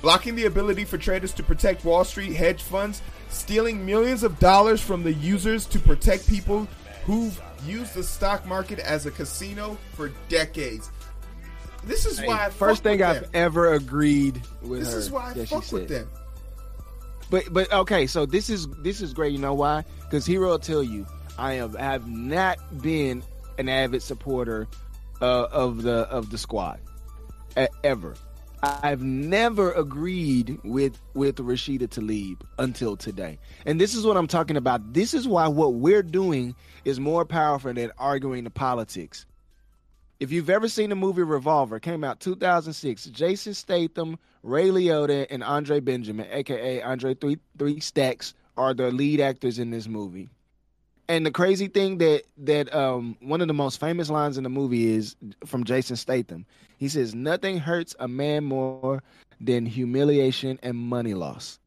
Blocking 0.02 0.36
the 0.36 0.46
ability 0.46 0.86
for 0.86 0.98
traders 0.98 1.34
to 1.34 1.44
protect 1.44 1.84
Wall 1.84 2.04
Street 2.04 2.34
hedge 2.34 2.62
funds, 2.62 3.02
stealing 3.30 3.86
millions 3.86 4.24
of 4.24 4.38
dollars 4.40 4.82
from 4.82 5.04
the 5.04 5.14
users 5.14 5.66
to 5.68 5.80
protect 5.80 6.28
people 6.30 6.68
who've 7.06 7.42
used 7.66 7.94
the 7.96 8.04
stock 8.04 8.46
market 8.46 8.78
as 8.80 9.06
a 9.06 9.12
casino 9.12 9.78
for 9.94 10.12
decades. 10.30 10.92
This 11.84 12.06
is 12.06 12.22
why 12.22 12.46
I 12.46 12.50
First 12.50 12.84
thing 12.84 13.02
I've 13.02 13.22
them. 13.22 13.30
ever 13.34 13.74
agreed 13.74 14.42
with 14.62 14.82
This 14.82 14.94
her. 14.94 15.00
is 15.00 15.12
why 15.12 15.32
I 15.32 15.46
fuck 15.46 15.72
with 15.72 15.88
said. 15.88 15.88
them. 15.88 16.10
But 17.30 17.52
but 17.52 17.72
okay, 17.74 18.06
so 18.06 18.26
this 18.26 18.50
is 18.50 18.68
this 18.80 19.02
is 19.02 19.14
great. 19.14 19.32
You 19.34 19.40
know 19.40 19.54
why? 19.56 19.84
Because 20.02 20.28
Heero 20.28 20.48
will 20.50 20.60
tell 20.60 20.84
you 20.84 21.06
I 21.38 21.54
have 21.54 21.76
have 21.76 22.08
not 22.08 22.58
been 22.82 23.24
an 23.58 23.70
avid 23.70 24.02
supporter 24.02 24.68
uh, 25.22 25.48
of 25.52 25.84
the 25.84 26.08
of 26.10 26.30
the 26.30 26.38
squad 26.38 26.80
ever. 27.84 28.16
I've 28.64 29.04
never 29.04 29.72
agreed 29.74 30.58
with 30.64 31.00
with 31.14 31.38
Rashida 31.38 31.88
Tlaib 31.88 32.42
until 32.58 32.98
today, 32.98 33.38
and 33.66 33.80
this 33.80 33.94
is 33.94 34.06
what 34.06 34.18
I'm 34.18 34.28
talking 34.28 34.58
about. 34.58 34.94
This 34.94 35.14
is 35.14 35.28
why 35.28 35.48
what 35.48 35.76
we're 35.76 36.04
doing 36.04 36.56
is 36.84 37.00
more 37.00 37.26
powerful 37.26 37.74
than 37.74 37.92
arguing 37.98 38.44
the 38.44 38.50
politics. 38.50 39.26
If 40.20 40.32
you've 40.32 40.50
ever 40.50 40.68
seen 40.70 40.90
the 40.90 40.96
movie 40.96 41.24
Revolver, 41.24 41.80
came 41.80 42.04
out 42.04 42.22
2006. 42.22 43.06
Jason 43.06 43.54
Statham, 43.54 44.18
Ray 44.44 44.70
Liotta, 44.70 45.28
and 45.30 45.44
Andre 45.44 45.80
Benjamin, 45.82 46.28
aka 46.32 46.82
Andre 46.82 47.14
Three 47.14 47.38
Three 47.60 47.80
Stacks, 47.82 48.34
are 48.58 48.74
the 48.74 48.90
lead 48.92 49.20
actors 49.20 49.60
in 49.60 49.70
this 49.70 49.88
movie. 49.88 50.30
And 51.08 51.26
the 51.26 51.32
crazy 51.32 51.68
thing 51.68 52.00
that 52.00 52.24
that 52.38 52.74
um 52.74 53.18
one 53.22 53.42
of 53.42 53.48
the 53.48 53.54
most 53.54 53.80
famous 53.80 54.10
lines 54.10 54.38
in 54.38 54.44
the 54.44 54.50
movie 54.50 54.88
is 54.94 55.16
from 55.46 55.64
Jason 55.64 55.96
Statham. 55.96 56.46
He 56.78 56.90
says, 56.90 57.14
"Nothing 57.14 57.58
hurts 57.60 57.96
a 58.00 58.08
man 58.08 58.44
more 58.44 59.04
than 59.40 59.66
humiliation 59.66 60.60
and 60.64 60.78
money 60.78 61.14
loss." 61.14 61.60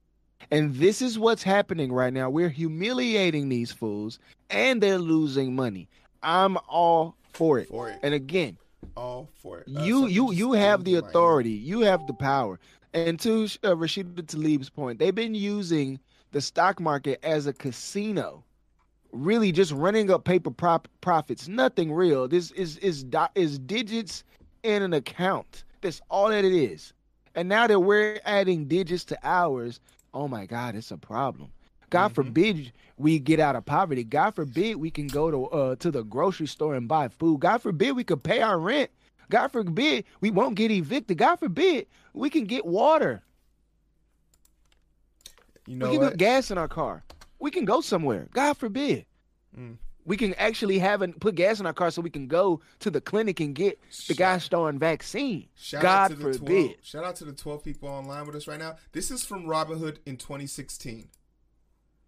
And 0.51 0.75
this 0.77 1.03
is 1.03 1.19
what's 1.19 1.43
happening 1.43 1.93
right 1.93 2.13
now. 2.13 2.31
We're 2.31 2.49
humiliating 2.49 3.49
these 3.49 3.71
fools, 3.71 4.19
and 4.51 4.83
they're 4.83 4.99
losing 4.99 5.55
money. 5.55 5.89
I'm 6.23 6.57
all 6.69 7.17
for 7.33 7.59
it. 7.59 7.69
For 7.69 7.91
it. 7.91 7.99
And 8.03 8.15
again, 8.15 8.57
All 8.97 9.29
for 9.41 9.61
it. 9.61 9.69
You 9.69 10.07
you 10.07 10.33
you 10.33 10.53
have 10.53 10.85
the 10.85 10.97
authority 10.97 11.51
you 11.51 11.81
have 11.81 12.07
the 12.07 12.15
power 12.15 12.59
and 12.95 13.21
to 13.21 13.45
uh, 13.63 13.75
rashida 13.75 14.23
tlaib's 14.27 14.71
point 14.71 14.99
they've 14.99 15.15
been 15.15 15.35
using 15.35 16.01
the 16.33 16.41
stock 16.41 16.81
market 16.81 17.19
as 17.23 17.47
a 17.47 17.53
casino 17.53 18.43
really 19.13 19.53
just 19.53 19.73
running 19.73 20.11
up 20.11 20.25
paper 20.25 20.51
prop- 20.51 20.89
profits 21.01 21.49
nothing 21.49 21.93
real 21.93 22.29
this 22.29 22.51
is 22.53 22.77
is 22.79 23.05
is 23.35 23.59
digits 23.61 24.25
in 24.63 24.83
an 24.83 24.93
account 24.93 25.65
that's 25.81 26.01
all 26.11 26.29
that 26.29 26.45
it 26.45 26.53
is 26.53 26.93
and 27.35 27.49
now 27.49 27.67
that 27.67 27.81
we're 27.81 28.19
adding 28.25 28.67
digits 28.67 29.05
to 29.05 29.19
ours 29.23 29.81
oh 30.15 30.29
my 30.29 30.45
god 30.47 30.75
it's 30.75 30.91
a 30.91 30.97
problem 30.99 31.51
god 31.91 32.11
Mhm. 32.11 32.15
forbid 32.15 32.73
we 32.99 33.19
get 33.19 33.41
out 33.41 33.57
of 33.57 33.65
poverty 33.65 34.05
god 34.05 34.33
forbid 34.35 34.77
we 34.77 34.91
can 34.91 35.07
go 35.07 35.31
to 35.31 35.47
uh 35.47 35.77
to 35.77 35.91
the 35.91 36.03
grocery 36.05 36.47
store 36.47 36.75
and 36.75 36.87
buy 36.89 37.09
food 37.09 37.41
god 37.41 37.59
forbid 37.59 37.97
we 37.97 38.05
could 38.05 38.23
pay 38.23 38.41
our 38.43 38.59
rent 38.59 38.91
God 39.31 39.49
forbid 39.49 40.07
we 40.23 40.31
won't 40.31 40.55
get 40.55 40.71
evicted. 40.71 41.19
God 41.19 41.37
forbid 41.37 41.87
we 42.15 42.31
can 42.31 42.45
get 42.45 42.65
water. 42.65 43.23
You 45.67 45.77
know 45.77 45.91
we 45.91 45.97
can 45.97 46.05
what? 46.05 46.11
get 46.13 46.19
gas 46.19 46.51
in 46.51 46.57
our 46.57 46.67
car. 46.67 47.03
We 47.39 47.51
can 47.51 47.65
go 47.65 47.81
somewhere. 47.81 48.29
God 48.33 48.57
forbid. 48.57 49.07
Mm. 49.57 49.77
We 50.05 50.17
can 50.17 50.33
actually 50.35 50.79
have 50.79 51.03
and 51.03 51.21
put 51.21 51.35
gas 51.35 51.61
in 51.61 51.67
our 51.67 51.75
car 51.75 51.91
so 51.91 52.01
we 52.01 52.09
can 52.09 52.29
go 52.29 52.61
to 52.81 52.91
the 52.91 53.01
clinic 53.01 53.41
and 53.41 53.55
get 53.55 53.79
the 54.07 54.15
guy 54.15 54.39
starring 54.39 54.79
vaccine. 54.79 55.49
Shout 55.55 55.83
God 55.83 56.13
out 56.13 56.17
to 56.17 56.17
the 56.17 56.33
forbid. 56.39 56.65
12, 56.65 56.75
shout 56.83 57.05
out 57.05 57.17
to 57.17 57.25
the 57.27 57.33
12 57.33 57.63
people 57.63 57.89
online 57.91 58.27
with 58.27 58.35
us 58.35 58.47
right 58.47 58.59
now. 58.59 58.77
This 58.93 59.11
is 59.11 59.25
from 59.25 59.45
Robinhood 59.45 59.99
in 60.07 60.17
2016. 60.17 61.09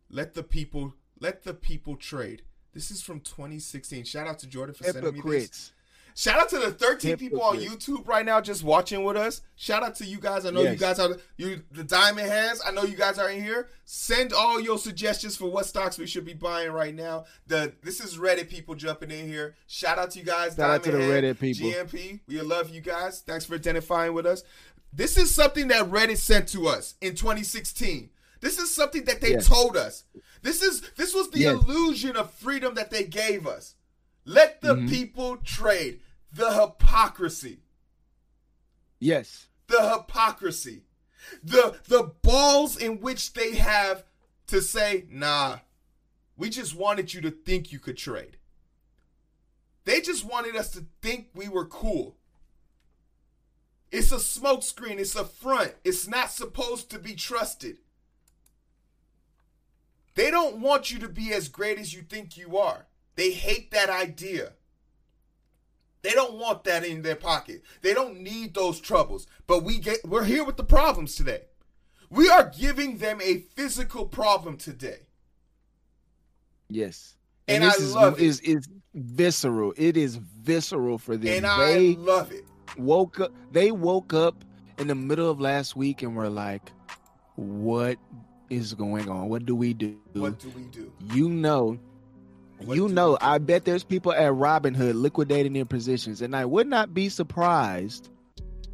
Let 0.08 0.34
the 0.34 0.42
people 0.42 0.94
let 1.20 1.44
the 1.44 1.52
people 1.52 1.96
trade. 1.96 2.42
This 2.72 2.90
is 2.90 3.02
from 3.02 3.20
2016. 3.20 4.04
Shout 4.04 4.26
out 4.26 4.38
to 4.38 4.46
Jordan 4.46 4.74
for 4.74 4.84
sending 4.84 5.14
me 5.14 5.20
this. 5.22 5.72
Shout 6.20 6.38
out 6.38 6.50
to 6.50 6.58
the 6.58 6.70
13 6.70 7.16
people 7.16 7.40
on. 7.40 7.56
YouTube 7.56 8.06
right 8.06 8.26
now 8.26 8.42
just 8.42 8.62
watching 8.62 9.04
with 9.04 9.16
us. 9.16 9.40
Shout 9.56 9.82
out 9.82 9.94
to 9.94 10.04
you 10.04 10.18
guys. 10.18 10.44
I 10.44 10.50
know 10.50 10.60
you 10.60 10.76
guys 10.76 10.98
are 10.98 11.16
you 11.38 11.62
the 11.72 11.82
diamond 11.82 12.28
hands. 12.28 12.60
I 12.62 12.72
know 12.72 12.82
you 12.82 12.94
guys 12.94 13.18
are 13.18 13.30
in 13.30 13.42
here. 13.42 13.70
Send 13.86 14.34
all 14.34 14.60
your 14.60 14.76
suggestions 14.76 15.34
for 15.34 15.50
what 15.50 15.64
stocks 15.64 15.96
we 15.96 16.06
should 16.06 16.26
be 16.26 16.34
buying 16.34 16.72
right 16.72 16.94
now. 16.94 17.24
The 17.46 17.72
this 17.82 18.00
is 18.00 18.18
Reddit 18.18 18.50
people 18.50 18.74
jumping 18.74 19.10
in 19.10 19.28
here. 19.28 19.54
Shout 19.66 19.96
out 19.98 20.10
to 20.10 20.18
you 20.18 20.26
guys. 20.26 20.56
Shout 20.56 20.70
out 20.70 20.82
to 20.84 20.92
the 20.92 20.98
Hand, 21.00 21.24
Reddit 21.24 21.40
people. 21.40 21.70
GME. 21.70 22.20
We 22.28 22.40
love 22.42 22.68
you 22.68 22.82
guys. 22.82 23.22
Thanks 23.22 23.46
for 23.46 23.54
identifying 23.54 24.12
with 24.12 24.26
us. 24.26 24.42
This 24.92 25.16
is 25.16 25.34
something 25.34 25.68
that 25.68 25.86
Reddit 25.90 26.18
sent 26.18 26.48
to 26.48 26.68
us 26.68 26.96
in 27.00 27.14
2016. 27.14 28.10
This 28.42 28.58
is 28.58 28.74
something 28.74 29.04
that 29.04 29.22
they 29.22 29.30
Yes. 29.30 29.46
told 29.48 29.74
us. 29.74 30.04
This 30.42 30.62
is 30.62 30.82
this 30.96 31.14
was 31.14 31.30
the 31.30 31.38
Yes. 31.40 31.54
illusion 31.54 32.14
of 32.14 32.30
freedom 32.34 32.74
that 32.74 32.90
they 32.90 33.04
gave 33.04 33.46
us. 33.46 33.74
Let 34.26 34.60
the 34.60 34.74
Mhm. 34.74 34.90
people 34.90 35.38
trade. 35.38 36.00
The 36.32 36.52
hypocrisy. 36.52 37.60
Yes. 38.98 39.48
The 39.66 39.96
hypocrisy. 39.96 40.84
The 41.42 41.78
the 41.86 42.12
balls 42.22 42.76
in 42.76 43.00
which 43.00 43.34
they 43.34 43.54
have 43.56 44.04
to 44.46 44.60
say, 44.60 45.04
nah, 45.10 45.58
we 46.36 46.50
just 46.50 46.74
wanted 46.74 47.12
you 47.14 47.20
to 47.22 47.30
think 47.30 47.72
you 47.72 47.78
could 47.78 47.96
trade. 47.96 48.38
They 49.84 50.00
just 50.00 50.24
wanted 50.24 50.56
us 50.56 50.70
to 50.72 50.86
think 51.02 51.28
we 51.34 51.48
were 51.48 51.66
cool. 51.66 52.16
It's 53.90 54.12
a 54.12 54.16
smokescreen, 54.16 54.98
it's 54.98 55.16
a 55.16 55.24
front. 55.24 55.74
It's 55.84 56.06
not 56.06 56.30
supposed 56.30 56.90
to 56.90 56.98
be 56.98 57.14
trusted. 57.14 57.78
They 60.14 60.30
don't 60.30 60.60
want 60.60 60.90
you 60.90 60.98
to 61.00 61.08
be 61.08 61.32
as 61.32 61.48
great 61.48 61.78
as 61.78 61.94
you 61.94 62.02
think 62.02 62.36
you 62.36 62.56
are. 62.56 62.86
They 63.16 63.32
hate 63.32 63.70
that 63.70 63.90
idea. 63.90 64.52
They 66.02 66.10
don't 66.12 66.34
want 66.34 66.64
that 66.64 66.84
in 66.84 67.02
their 67.02 67.16
pocket. 67.16 67.62
They 67.82 67.92
don't 67.92 68.20
need 68.20 68.54
those 68.54 68.80
troubles. 68.80 69.26
But 69.46 69.64
we 69.64 69.78
get 69.78 69.98
we're 70.04 70.24
here 70.24 70.44
with 70.44 70.56
the 70.56 70.64
problems 70.64 71.14
today. 71.14 71.42
We 72.08 72.28
are 72.28 72.50
giving 72.58 72.98
them 72.98 73.20
a 73.22 73.38
physical 73.54 74.06
problem 74.06 74.56
today. 74.56 75.00
Yes. 76.68 77.16
And 77.48 77.64
this 77.64 77.80
I 77.80 77.82
is, 77.82 77.94
love 77.94 78.20
it. 78.20 78.24
is 78.24 78.40
is 78.40 78.68
visceral. 78.94 79.74
It 79.76 79.96
is 79.96 80.16
visceral 80.16 80.98
for 80.98 81.16
them. 81.16 81.38
And 81.38 81.46
I 81.46 81.96
love 81.98 82.32
it. 82.32 82.44
woke 82.78 83.20
up 83.20 83.32
they 83.52 83.70
woke 83.70 84.14
up 84.14 84.44
in 84.78 84.86
the 84.86 84.94
middle 84.94 85.30
of 85.30 85.40
last 85.40 85.76
week 85.76 86.02
and 86.02 86.16
were 86.16 86.30
like, 86.30 86.70
What 87.36 87.98
is 88.48 88.72
going 88.74 89.08
on? 89.08 89.28
What 89.28 89.44
do 89.44 89.54
we 89.54 89.74
do? 89.74 89.98
What 90.14 90.38
do 90.38 90.50
we 90.50 90.62
do? 90.64 90.92
you 91.12 91.28
know 91.28 91.78
What 92.64 92.76
you 92.76 92.88
know 92.88 93.16
i 93.20 93.38
bet 93.38 93.64
there's 93.64 93.84
people 93.84 94.12
at 94.12 94.32
robinhood 94.32 94.94
liquidating 94.94 95.52
their 95.54 95.64
positions 95.64 96.20
and 96.20 96.36
i 96.36 96.44
would 96.44 96.66
not 96.66 96.92
be 96.92 97.08
surprised 97.08 98.08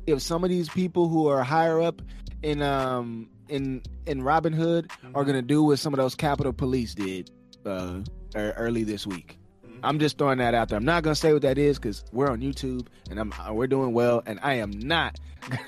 if 0.07 0.21
some 0.23 0.43
of 0.45 0.51
these 0.51 0.69
people 0.69 1.09
who 1.09 1.29
are 1.29 1.43
higher 1.45 1.81
up 1.81 2.03
in 2.43 2.63
um 2.63 3.29
in 3.49 3.83
in 4.07 4.23
robinhood 4.23 4.91
are 5.15 5.23
Mhm. 5.23 5.27
gonna 5.27 5.43
do 5.43 5.63
what 5.63 5.79
some 5.79 5.95
of 5.95 5.99
those 5.99 6.15
capitol 6.15 6.53
police 6.53 6.95
did 6.95 7.31
uh 7.65 8.01
early 8.35 8.83
this 8.85 9.07
week 9.07 9.39
Mhm. 9.65 9.79
i'm 9.85 9.99
just 10.01 10.19
throwing 10.19 10.39
that 10.39 10.53
out 10.55 10.69
there 10.69 10.77
i'm 10.79 10.85
not 10.85 11.03
gonna 11.05 11.15
say 11.15 11.33
what 11.33 11.43
that 11.43 11.57
is 11.59 11.79
because 11.79 12.05
we're 12.13 12.29
on 12.29 12.41
youtube 12.41 12.87
and 13.11 13.21
i'm 13.21 13.33
uh, 13.35 13.53
we're 13.53 13.67
doing 13.69 13.93
well 13.93 14.23
and 14.27 14.41
i 14.43 14.55
am 14.55 14.71
not 14.73 15.19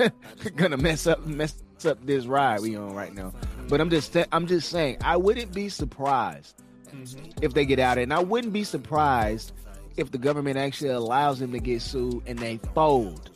gonna 0.57 0.77
mess 0.77 1.07
up 1.07 1.25
mess 1.25 1.55
up 1.85 2.05
this 2.05 2.27
ride 2.27 2.61
we 2.61 2.75
on 2.77 2.93
right 2.95 3.15
now 3.15 3.33
but 3.69 3.81
i'm 3.81 3.91
just 3.91 4.17
i'm 4.33 4.47
just 4.49 4.69
saying 4.71 4.97
i 5.05 5.17
wouldn't 5.17 5.53
be 5.55 5.69
surprised 5.69 6.57
Mhm. 6.93 7.33
if 7.43 7.55
they 7.55 7.65
get 7.67 7.79
out, 7.79 7.99
and 7.99 8.13
I 8.13 8.21
wouldn't 8.21 8.53
be 8.53 8.65
surprised 8.65 9.53
if 9.97 10.11
the 10.11 10.19
government 10.19 10.57
actually 10.57 10.91
allows 10.91 11.39
them 11.41 11.53
to 11.53 11.59
get 11.59 11.83
sued 11.83 12.23
and 12.27 12.39
they 12.39 12.59
fold. 12.75 13.31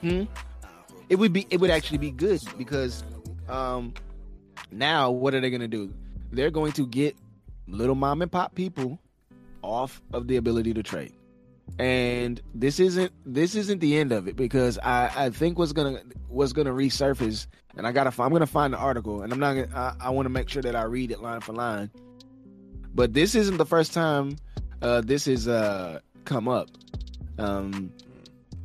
Hmm? 0.00 0.24
It 1.08 1.16
would 1.16 1.32
be 1.32 1.46
it 1.50 1.60
would 1.60 1.70
actually 1.70 1.98
be 1.98 2.10
good 2.10 2.42
because 2.58 3.04
um 3.48 3.94
now 4.70 5.10
what 5.10 5.34
are 5.34 5.40
they 5.40 5.50
gonna 5.50 5.68
do? 5.68 5.92
They're 6.32 6.50
going 6.50 6.72
to 6.72 6.86
get 6.86 7.16
little 7.68 7.94
mom 7.94 8.22
and 8.22 8.30
pop 8.30 8.54
people 8.54 8.98
off 9.62 10.02
of 10.12 10.26
the 10.28 10.36
ability 10.36 10.74
to 10.74 10.82
trade. 10.82 11.12
And 11.78 12.40
this 12.54 12.78
isn't 12.80 13.12
this 13.24 13.54
isn't 13.54 13.80
the 13.80 13.96
end 13.96 14.12
of 14.12 14.28
it 14.28 14.36
because 14.36 14.78
I, 14.78 15.10
I 15.16 15.30
think 15.30 15.58
what's 15.58 15.72
gonna 15.72 16.00
what's 16.28 16.52
gonna 16.52 16.72
resurface 16.72 17.46
and 17.76 17.86
I 17.86 17.92
gotta 17.92 18.10
I'm 18.22 18.32
gonna 18.32 18.46
find 18.46 18.72
the 18.72 18.78
article 18.78 19.22
and 19.22 19.32
I'm 19.32 19.38
not 19.40 19.54
gonna 19.54 19.68
I, 20.00 20.06
I 20.08 20.10
want 20.10 20.26
to 20.26 20.30
make 20.30 20.48
sure 20.48 20.62
that 20.62 20.74
I 20.76 20.82
read 20.82 21.10
it 21.10 21.20
line 21.22 21.40
for 21.40 21.52
line 21.52 21.90
but 22.96 23.12
this 23.12 23.34
isn't 23.34 23.58
the 23.58 23.66
first 23.66 23.92
time 23.92 24.36
uh, 24.82 25.02
this 25.02 25.26
has 25.26 25.46
uh, 25.46 26.00
come 26.24 26.48
up. 26.48 26.68
Um, 27.38 27.92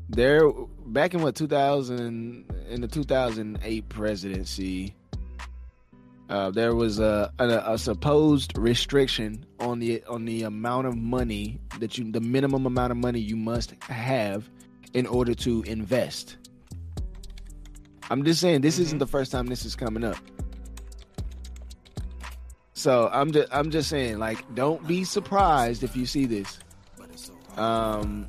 there, 0.10 0.50
back 0.88 1.14
in 1.14 1.22
what 1.22 1.36
2000 1.36 2.46
in 2.70 2.82
the 2.82 2.88
2008 2.88 3.90
presidency, 3.90 4.96
uh, 6.30 6.50
there 6.50 6.74
was 6.74 7.00
a, 7.00 7.32
a, 7.40 7.74
a 7.74 7.78
supposed 7.78 8.58
restriction 8.58 9.46
on 9.60 9.80
the 9.80 10.02
on 10.06 10.24
the 10.24 10.44
amount 10.44 10.88
of 10.88 10.96
money 10.96 11.60
that 11.80 11.98
you 11.98 12.10
the 12.10 12.22
minimum 12.22 12.66
amount 12.66 12.92
of 12.92 12.98
money 12.98 13.20
you 13.20 13.36
must 13.36 13.74
have 13.84 14.50
in 14.94 15.06
order 15.08 15.34
to 15.34 15.62
invest. 15.64 16.38
I'm 18.10 18.24
just 18.24 18.40
saying 18.40 18.62
this 18.62 18.80
isn't 18.80 19.00
the 19.00 19.08
first 19.08 19.32
time 19.32 19.48
this 19.48 19.66
is 19.66 19.76
coming 19.76 20.06
up. 20.06 20.18
So 22.82 23.12
I'm 23.14 23.32
just 23.32 23.48
I'm 23.54 23.70
just 23.70 23.90
saying, 23.90 24.18
like, 24.18 24.40
don't 24.56 24.88
be 24.88 25.04
surprised 25.04 25.84
if 25.84 25.96
you 25.96 26.08
see 26.08 26.26
this. 26.26 26.58
Um, 27.56 28.26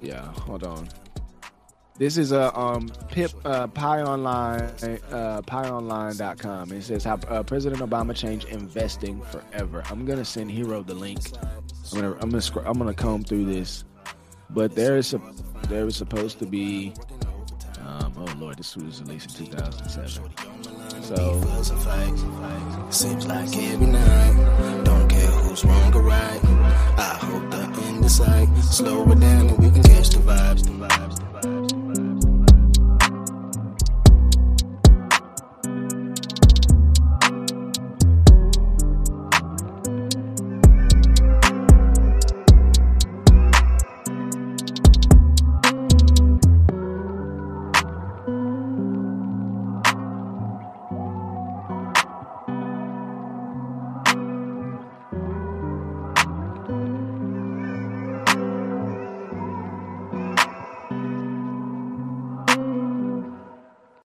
yeah, 0.00 0.32
hold 0.32 0.62
on. 0.62 0.88
This 1.96 2.18
is 2.18 2.30
a 2.30 2.56
um 2.56 2.88
pip 3.08 3.32
uh, 3.44 3.66
pie 3.66 4.02
online 4.02 4.60
uh 5.10 5.42
pieonline.com. 5.42 6.70
It 6.70 6.82
says 6.82 7.02
how 7.02 7.14
uh, 7.26 7.42
President 7.42 7.82
Obama 7.82 8.14
changed 8.14 8.46
investing 8.46 9.20
forever. 9.22 9.82
I'm 9.90 10.06
gonna 10.06 10.24
send 10.24 10.52
Heero 10.52 10.86
the 10.86 10.94
link. 10.94 11.18
I'm 11.92 12.00
gonna 12.00 12.16
I'm 12.20 12.30
gonna 12.30 12.62
I'm 12.64 12.78
gonna 12.78 12.94
comb 12.94 13.24
through 13.24 13.46
this, 13.46 13.82
but 14.50 14.76
there 14.76 14.96
is 14.96 15.14
a 15.14 15.20
there 15.68 15.84
is 15.84 15.96
supposed 15.96 16.38
to 16.38 16.46
be 16.46 16.92
um 17.80 18.14
Oh 18.16 18.34
lord, 18.38 18.56
this 18.56 18.76
was 18.76 19.02
released 19.02 19.36
in 19.40 19.46
2007. 19.46 20.47
So 21.08 21.40
seems 22.90 23.26
like 23.26 23.56
every 23.56 23.86
night. 23.86 24.84
Don't 24.84 25.08
care 25.08 25.30
who's 25.30 25.64
wrong 25.64 25.94
or 25.94 26.02
right. 26.02 26.44
I 26.98 27.18
hope 27.22 27.50
the 27.50 27.82
end 27.86 28.04
is 28.04 28.16
sight. 28.16 28.54
Slow 28.58 29.10
it 29.10 29.18
down 29.18 29.48
and 29.48 29.58
we 29.58 29.70
can 29.70 29.82
catch 29.84 30.10
the 30.10 30.18
vibes. 30.18 30.64
The 30.64 30.70
vibes. 30.70 31.27